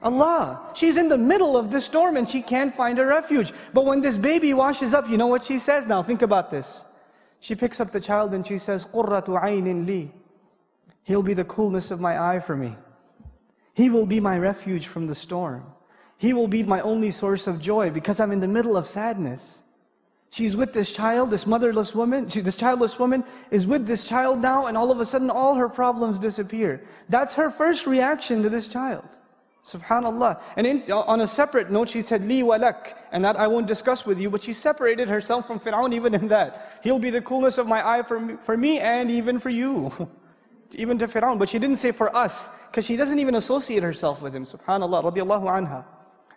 Allah. 0.04 0.72
She's 0.74 0.98
in 0.98 1.10
the 1.10 1.18
middle 1.18 1.58
of 1.58 1.72
the 1.72 1.82
storm 1.82 2.18
and 2.18 2.28
she 2.28 2.42
can't 2.42 2.74
find 2.74 3.00
a 3.00 3.06
refuge. 3.06 3.52
But 3.74 3.86
when 3.86 4.02
this 4.02 4.18
baby 4.18 4.54
washes 4.54 4.94
up, 4.94 5.10
you 5.10 5.18
know 5.18 5.28
what 5.28 5.44
she 5.44 5.60
says 5.60 5.86
now? 5.86 6.02
Think 6.04 6.22
about 6.22 6.50
this. 6.50 6.86
She 7.40 7.56
picks 7.56 7.80
up 7.80 7.92
the 7.92 8.00
child 8.00 8.34
and 8.34 8.46
she 8.46 8.58
says, 8.58 8.86
قُرَّةُ 8.86 9.26
عَيْنٍ 9.26 9.88
li. 9.88 10.12
He'll 11.04 11.24
be 11.24 11.34
the 11.34 11.46
coolness 11.46 11.92
of 11.92 12.00
my 12.00 12.22
eye 12.22 12.40
for 12.40 12.56
me. 12.56 12.76
He 13.74 13.90
will 13.90 14.06
be 14.06 14.20
my 14.20 14.38
refuge 14.38 14.88
from 14.88 15.08
the 15.08 15.16
storm. 15.16 15.64
He 16.18 16.34
will 16.34 16.50
be 16.50 16.64
my 16.64 16.82
only 16.82 17.12
source 17.12 17.48
of 17.48 17.62
joy 17.62 17.92
because 17.92 18.20
I'm 18.20 18.32
in 18.32 18.42
the 18.42 18.48
middle 18.48 18.76
of 18.76 18.88
sadness. 18.88 19.64
She's 20.32 20.56
with 20.56 20.74
this 20.74 20.92
child, 20.92 21.32
this 21.32 21.48
motherless 21.48 21.96
woman, 21.96 22.30
she, 22.30 22.42
this 22.42 22.56
childless 22.56 23.00
woman 23.00 23.24
is 23.50 23.66
with 23.66 23.88
this 23.88 24.08
child 24.08 24.40
now, 24.40 24.68
and 24.68 24.78
all 24.78 24.92
of 24.92 25.00
a 25.00 25.06
sudden 25.06 25.30
all 25.30 25.56
her 25.56 25.70
problems 25.70 26.20
disappear. 26.20 26.84
That's 27.08 27.34
her 27.34 27.50
first 27.50 27.88
reaction 27.88 28.44
to 28.44 28.50
this 28.50 28.68
child. 28.68 29.08
Subhanallah. 29.65 30.43
And 30.57 30.67
in, 30.67 30.93
on 30.93 31.23
a 31.23 31.27
separate 31.27 31.71
note, 31.71 31.89
she 31.89 32.03
said, 32.03 32.25
Li 32.27 32.43
walak. 32.43 32.95
And 33.13 33.25
that 33.25 33.37
I 33.37 33.47
won't 33.47 33.67
discuss 33.67 34.05
with 34.05 34.21
you, 34.21 34.29
but 34.29 34.43
she 34.43 34.53
separated 34.53 35.09
herself 35.09 35.47
from 35.47 35.59
Fir'aun 35.59 35.95
even 35.95 36.15
in 36.15 36.29
that. 36.29 36.81
He'll 36.83 36.99
be 36.99 37.11
the 37.11 37.23
coolness 37.23 37.57
of 37.57 37.67
my 37.67 37.87
eye 37.87 38.03
for 38.03 38.21
me, 38.21 38.35
for 38.41 38.57
me 38.57 38.79
and 38.79 39.11
even 39.11 39.39
for 39.39 39.49
you. 39.49 39.91
even 40.73 40.99
to 40.99 41.09
Fir'aun. 41.09 41.39
But 41.39 41.49
she 41.49 41.59
didn't 41.59 41.77
say 41.77 41.93
for 41.93 42.15
us, 42.15 42.51
because 42.67 42.85
she 42.85 42.97
doesn't 42.97 43.19
even 43.19 43.37
associate 43.37 43.83
herself 43.83 44.21
with 44.21 44.35
him. 44.35 44.45
Subhanallah. 44.45 45.03
Radiallahu 45.05 45.47
anha. 45.49 45.85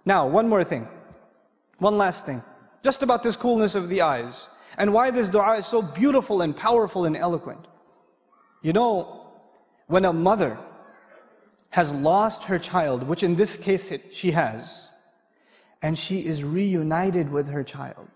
Now, 0.06 0.26
one 0.26 0.48
more 0.48 0.64
thing. 0.64 0.88
One 1.80 1.98
last 1.98 2.26
thing. 2.26 2.42
Just 2.82 3.04
about 3.04 3.24
this 3.24 3.36
coolness 3.36 3.76
of 3.76 3.90
the 3.90 4.02
eyes. 4.02 4.48
And 4.78 4.94
why 4.94 5.12
this 5.12 5.28
dua 5.30 5.58
is 5.58 5.66
so 5.66 5.82
beautiful 5.82 6.42
and 6.44 6.56
powerful 6.56 7.04
and 7.04 7.18
eloquent. 7.18 7.68
You 8.62 8.72
know, 8.72 9.32
when 9.88 10.06
a 10.06 10.14
mother 10.14 10.58
has 11.71 11.93
lost 11.93 12.45
her 12.45 12.59
child, 12.59 13.03
which 13.03 13.23
in 13.23 13.37
this 13.37 13.57
case 13.57 13.91
it, 13.91 14.13
she 14.13 14.33
has, 14.33 14.89
and 15.81 15.99
she 15.99 16.27
is 16.27 16.45
reunited 16.45 17.31
with 17.31 17.49
her 17.49 17.65
child. 17.65 18.09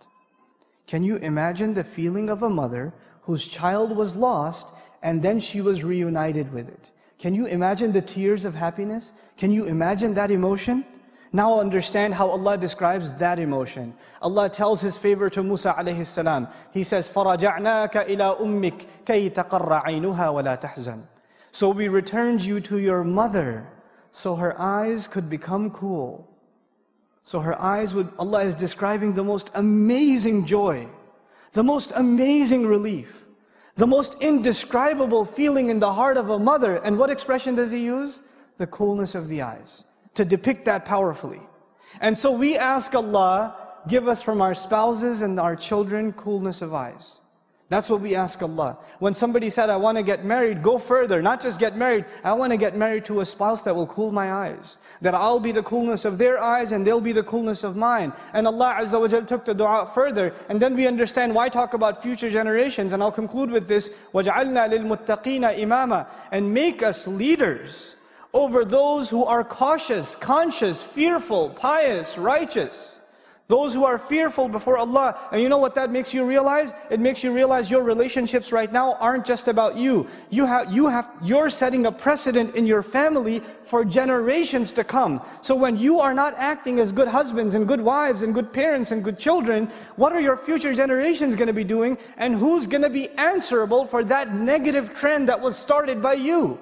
Can 0.87 1.03
you 1.03 1.17
imagine 1.17 1.75
the 1.75 1.85
feeling 1.85 2.29
of 2.29 2.43
a 2.43 2.51
mother 2.51 2.93
whose 3.23 3.49
child 3.49 3.97
was 3.97 4.17
lost 4.17 4.73
and 5.03 5.23
then 5.23 5.41
she 5.41 5.61
was 5.61 5.83
reunited 5.83 6.53
with 6.53 6.69
it? 6.69 6.91
Can 7.19 7.35
you 7.35 7.47
imagine 7.47 7.93
the 7.93 8.03
tears 8.03 8.45
of 8.45 8.55
happiness? 8.55 9.13
Can 9.37 9.51
you 9.51 9.65
imagine 9.65 10.15
that 10.15 10.31
emotion? 10.31 10.85
Now 11.33 11.59
understand 11.59 12.15
how 12.15 12.29
Allah 12.29 12.57
describes 12.57 13.13
that 13.15 13.39
emotion. 13.39 13.95
Allah 14.23 14.49
tells 14.49 14.81
His 14.81 14.97
favor 14.97 15.29
to 15.31 15.43
Musa 15.43 15.75
alayhi 15.77 16.07
salam. 16.07 16.49
He 16.73 16.85
says, 16.85 17.11
فَرَجَعْنَاكَ 17.11 18.07
إِلَىٰ 18.07 18.41
أُمِّكَ 18.41 18.87
كَيْ 19.05 19.31
تَقَرَّ 19.31 19.83
عَيْنُهَا 19.83 20.33
وَلَا 20.33 20.61
تَحْزَنُ 20.61 21.03
so 21.52 21.70
we 21.70 21.88
returned 21.88 22.42
you 22.44 22.60
to 22.62 22.78
your 22.80 23.04
mother 23.04 23.68
so 24.12 24.36
her 24.36 24.60
eyes 24.60 25.08
could 25.08 25.30
become 25.30 25.72
cool. 25.72 26.28
So 27.24 27.40
her 27.40 27.60
eyes 27.62 27.94
would, 27.94 28.10
Allah 28.18 28.44
is 28.44 28.56
describing 28.56 29.14
the 29.14 29.24
most 29.24 29.52
amazing 29.54 30.46
joy, 30.46 30.88
the 31.54 31.64
most 31.64 31.94
amazing 31.96 32.66
relief, 32.66 33.26
the 33.76 33.88
most 33.88 34.22
indescribable 34.22 35.24
feeling 35.24 35.70
in 35.70 35.80
the 35.80 35.94
heart 35.94 36.18
of 36.18 36.30
a 36.30 36.40
mother. 36.40 36.78
And 36.78 36.98
what 36.98 37.10
expression 37.10 37.56
does 37.56 37.72
he 37.72 37.80
use? 37.80 38.22
The 38.58 38.68
coolness 38.68 39.16
of 39.16 39.28
the 39.28 39.42
eyes, 39.42 39.86
to 40.16 40.26
depict 40.26 40.66
that 40.66 40.86
powerfully. 40.86 41.42
And 42.00 42.18
so 42.18 42.32
we 42.32 42.58
ask 42.58 42.94
Allah, 42.96 43.56
give 43.88 44.08
us 44.08 44.22
from 44.22 44.42
our 44.42 44.54
spouses 44.54 45.22
and 45.22 45.40
our 45.40 45.56
children 45.56 46.14
coolness 46.14 46.62
of 46.62 46.74
eyes. 46.74 47.21
That's 47.71 47.91
what 47.91 48.01
we 48.01 48.15
ask 48.15 48.41
Allah. 48.43 48.79
When 49.01 49.13
somebody 49.13 49.51
said, 49.51 49.71
I 49.71 49.77
want 49.77 49.97
to 49.97 50.05
get 50.05 50.25
married, 50.25 50.63
go 50.63 50.79
further. 50.79 51.21
Not 51.21 51.41
just 51.41 51.59
get 51.59 51.77
married, 51.77 52.05
I 52.23 52.33
want 52.33 52.53
to 52.53 52.57
get 52.57 52.77
married 52.77 53.05
to 53.07 53.21
a 53.21 53.25
spouse 53.25 53.65
that 53.65 53.75
will 53.75 53.89
cool 53.89 54.13
my 54.13 54.33
eyes. 54.33 54.79
That 55.01 55.15
I'll 55.15 55.41
be 55.41 55.51
the 55.51 55.65
coolness 55.65 56.05
of 56.05 56.17
their 56.17 56.41
eyes 56.41 56.71
and 56.71 56.87
they'll 56.87 57.01
be 57.01 57.11
the 57.11 57.25
coolness 57.25 57.65
of 57.65 57.75
mine. 57.75 58.13
And 58.35 58.47
Allah 58.47 58.77
Azza 58.79 59.01
wa 59.01 59.09
Jal 59.09 59.25
took 59.25 59.45
the 59.45 59.53
dua 59.53 59.91
further. 59.93 60.33
And 60.49 60.63
then 60.63 60.77
we 60.77 60.87
understand 60.87 61.35
why 61.35 61.49
talk 61.49 61.75
about 61.75 62.01
future 62.01 62.31
generations. 62.31 62.93
And 62.93 63.03
I'll 63.03 63.11
conclude 63.11 63.51
with 63.51 63.67
this. 63.67 63.93
وَجْعَلْنَا 64.15 64.71
لِلْمُتَّقِينَ 64.71 65.59
إِمَامًا 65.59 66.07
And 66.31 66.55
make 66.55 66.85
us 66.85 67.09
leaders 67.09 67.97
over 68.33 68.65
those 68.65 69.11
who 69.11 69.25
are 69.25 69.43
cautious, 69.43 70.15
conscious, 70.15 70.85
fearful, 70.85 71.51
pious, 71.51 72.17
righteous. 72.17 73.00
Those 73.48 73.74
who 73.74 73.84
are 73.84 73.98
fearful 73.98 74.48
before 74.48 74.78
Allah. 74.78 75.18
And 75.32 75.42
you 75.42 75.50
know 75.50 75.58
what 75.58 75.76
that 75.76 75.92
makes 75.92 76.14
you 76.14 76.26
realize? 76.26 76.74
It 76.90 77.02
makes 77.02 77.22
you 77.22 77.34
realize 77.34 77.70
your 77.70 77.84
relationships 77.84 78.54
right 78.54 78.72
now 78.72 78.94
aren't 78.94 79.26
just 79.26 79.50
about 79.50 79.76
you. 79.76 80.08
You 80.30 80.46
have, 80.46 80.72
you 80.72 80.88
have, 80.88 81.10
you're 81.22 81.50
setting 81.50 81.86
a 81.86 81.92
precedent 81.92 82.56
in 82.56 82.66
your 82.66 82.82
family 82.82 83.42
for 83.64 83.84
generations 83.84 84.72
to 84.74 84.86
come. 84.86 85.22
So 85.42 85.54
when 85.54 85.78
you 85.78 86.00
are 86.00 86.14
not 86.14 86.34
acting 86.38 86.80
as 86.80 86.94
good 86.94 87.10
husbands 87.10 87.54
and 87.54 87.68
good 87.68 87.82
wives 87.82 88.22
and 88.22 88.34
good 88.34 88.54
parents 88.54 88.92
and 88.92 89.04
good 89.04 89.20
children, 89.20 89.70
what 89.98 90.14
are 90.14 90.22
your 90.22 90.38
future 90.38 90.74
generations 90.74 91.36
going 91.36 91.48
to 91.48 91.54
be 91.54 91.66
doing? 91.66 91.98
And 92.18 92.36
who's 92.36 92.68
going 92.68 92.84
to 92.84 92.90
be 92.90 93.10
answerable 93.18 93.86
for 93.86 94.06
that 94.06 94.34
negative 94.34 94.94
trend 94.94 95.28
that 95.28 95.42
was 95.42 95.58
started 95.58 96.02
by 96.02 96.14
you? 96.14 96.58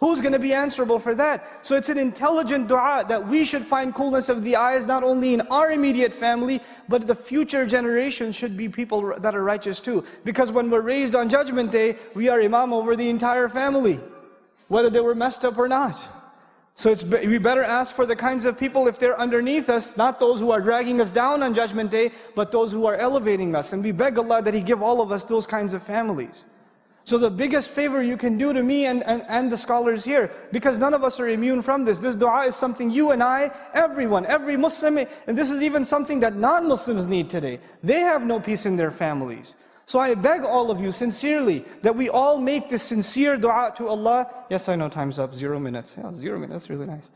Who's 0.00 0.20
going 0.20 0.32
to 0.32 0.38
be 0.38 0.52
answerable 0.52 1.00
for 1.00 1.14
that? 1.16 1.66
So 1.66 1.76
it's 1.76 1.88
an 1.88 1.98
intelligent 1.98 2.68
dua 2.68 3.04
that 3.08 3.26
we 3.26 3.44
should 3.44 3.64
find 3.64 3.92
coolness 3.92 4.28
of 4.28 4.44
the 4.44 4.54
eyes 4.54 4.86
not 4.86 5.02
only 5.02 5.34
in 5.34 5.40
our 5.42 5.72
immediate 5.72 6.14
family, 6.14 6.60
but 6.88 7.08
the 7.08 7.16
future 7.16 7.66
generation 7.66 8.30
should 8.30 8.56
be 8.56 8.68
people 8.68 9.14
that 9.18 9.34
are 9.34 9.42
righteous 9.42 9.80
too. 9.80 10.04
Because 10.24 10.52
when 10.52 10.70
we're 10.70 10.82
raised 10.82 11.16
on 11.16 11.28
judgment 11.28 11.72
day, 11.72 11.96
we 12.14 12.28
are 12.28 12.40
imam 12.40 12.72
over 12.72 12.94
the 12.94 13.08
entire 13.10 13.48
family, 13.48 13.98
whether 14.68 14.88
they 14.88 15.00
were 15.00 15.16
messed 15.16 15.44
up 15.44 15.58
or 15.58 15.66
not. 15.66 16.08
So 16.78 16.92
it's, 16.92 17.02
we 17.02 17.38
better 17.38 17.64
ask 17.64 17.92
for 17.92 18.06
the 18.06 18.14
kinds 18.14 18.44
of 18.44 18.56
people 18.56 18.86
if 18.86 19.00
they're 19.00 19.18
underneath 19.18 19.68
us, 19.68 19.96
not 19.96 20.20
those 20.20 20.38
who 20.38 20.52
are 20.52 20.60
dragging 20.60 21.00
us 21.00 21.10
down 21.10 21.42
on 21.42 21.52
judgment 21.52 21.90
day, 21.90 22.12
but 22.36 22.52
those 22.52 22.70
who 22.70 22.86
are 22.86 22.94
elevating 22.94 23.56
us. 23.56 23.72
And 23.72 23.82
we 23.82 23.90
beg 23.90 24.16
Allah 24.16 24.42
that 24.42 24.54
He 24.54 24.62
give 24.62 24.80
all 24.80 25.00
of 25.00 25.10
us 25.10 25.24
those 25.24 25.44
kinds 25.44 25.74
of 25.74 25.82
families. 25.82 26.44
So 27.07 27.17
the 27.17 27.29
biggest 27.29 27.69
favor 27.69 28.01
you 28.01 28.15
can 28.15 28.37
do 28.37 28.53
to 28.53 28.63
me 28.63 28.85
and, 28.85 29.03
and, 29.03 29.25
and 29.27 29.51
the 29.51 29.57
scholars 29.57 30.05
here, 30.05 30.31
because 30.53 30.77
none 30.77 30.93
of 30.93 31.03
us 31.03 31.19
are 31.19 31.27
immune 31.27 31.61
from 31.61 31.83
this. 31.83 31.99
This 31.99 32.15
dua 32.15 32.45
is 32.47 32.55
something 32.55 32.89
you 32.89 33.11
and 33.11 33.21
I, 33.21 33.51
everyone, 33.73 34.25
every 34.25 34.55
Muslim, 34.55 34.97
and 35.27 35.37
this 35.37 35.51
is 35.51 35.61
even 35.61 35.83
something 35.83 36.21
that 36.21 36.37
non-Muslims 36.37 37.05
need 37.05 37.29
today. 37.29 37.59
They 37.83 37.99
have 37.99 38.25
no 38.25 38.39
peace 38.39 38.65
in 38.65 38.77
their 38.77 38.91
families. 38.91 39.55
So 39.85 39.99
I 39.99 40.15
beg 40.15 40.45
all 40.45 40.71
of 40.71 40.79
you 40.79 40.93
sincerely 40.93 41.65
that 41.81 41.93
we 41.93 42.07
all 42.07 42.37
make 42.37 42.69
this 42.69 42.83
sincere 42.83 43.35
dua 43.35 43.73
to 43.75 43.89
Allah. 43.89 44.29
Yes, 44.49 44.69
I 44.69 44.77
know 44.77 44.87
time's 44.87 45.19
up, 45.19 45.35
zero 45.35 45.59
minutes. 45.59 45.97
Yeah, 45.97 46.13
zero 46.13 46.39
minutes, 46.39 46.69
really 46.69 46.85
nice. 46.85 47.09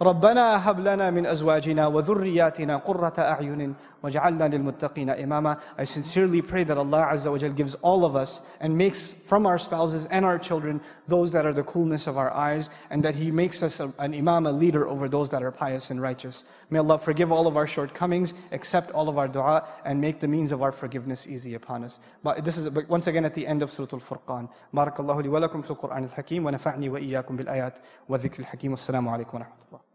ربنا 0.00 0.70
هب 0.70 0.80
لنا 0.80 1.10
من 1.10 1.26
أزواجنا 1.26 1.86
وذرياتنا 1.86 2.76
قرة 2.76 3.14
أعين 3.18 3.74
وجعلنا 4.06 4.48
للمتقين 4.48 5.10
إماما 5.10 5.56
I 5.78 5.84
sincerely 5.84 6.42
pray 6.42 6.64
that 6.64 6.76
Allah 6.76 7.08
Azza 7.12 7.30
wa 7.30 7.48
gives 7.48 7.74
all 7.76 8.04
of 8.04 8.16
us 8.16 8.40
and 8.60 8.76
makes 8.76 9.12
from 9.12 9.46
our 9.46 9.58
spouses 9.58 10.06
and 10.06 10.24
our 10.24 10.38
children 10.38 10.80
those 11.06 11.32
that 11.32 11.46
are 11.46 11.52
the 11.52 11.62
coolness 11.62 12.06
of 12.06 12.16
our 12.16 12.32
eyes 12.32 12.70
and 12.90 13.02
that 13.02 13.14
He 13.14 13.30
makes 13.30 13.62
us 13.62 13.80
an 13.80 14.14
imam, 14.14 14.46
a 14.46 14.52
leader 14.52 14.88
over 14.88 15.08
those 15.08 15.30
that 15.30 15.42
are 15.42 15.50
pious 15.50 15.90
and 15.90 16.00
righteous. 16.02 16.44
May 16.70 16.78
Allah 16.78 16.98
forgive 16.98 17.30
all 17.30 17.46
of 17.46 17.56
our 17.56 17.66
shortcomings, 17.66 18.34
accept 18.50 18.90
all 18.90 19.08
of 19.08 19.18
our 19.18 19.28
dua 19.28 19.66
and 19.84 20.00
make 20.00 20.20
the 20.20 20.28
means 20.28 20.52
of 20.52 20.62
our 20.62 20.72
forgiveness 20.72 21.26
easy 21.26 21.54
upon 21.54 21.84
us. 21.84 22.00
But 22.22 22.44
this 22.44 22.58
is 22.58 22.68
once 22.88 23.06
again 23.06 23.24
at 23.24 23.34
the 23.34 23.46
end 23.46 23.62
of 23.62 23.70
Surah 23.70 23.88
Al-Furqan. 23.92 24.48
بارك 24.74 25.00
الله 25.00 25.22
لي 25.22 25.28
ولكم 25.28 25.62
في 25.62 25.70
القرآن 25.70 26.04
الحكيم 26.04 26.46
ونفعني 26.46 26.88
وإياكم 26.88 27.36
بالآيات 27.36 27.78
والذكر 28.08 28.40
الحكيم 28.40 28.70
والسلام 28.70 29.08
عليكم 29.08 29.38
ورحمة 29.38 29.62
الله 29.68 29.85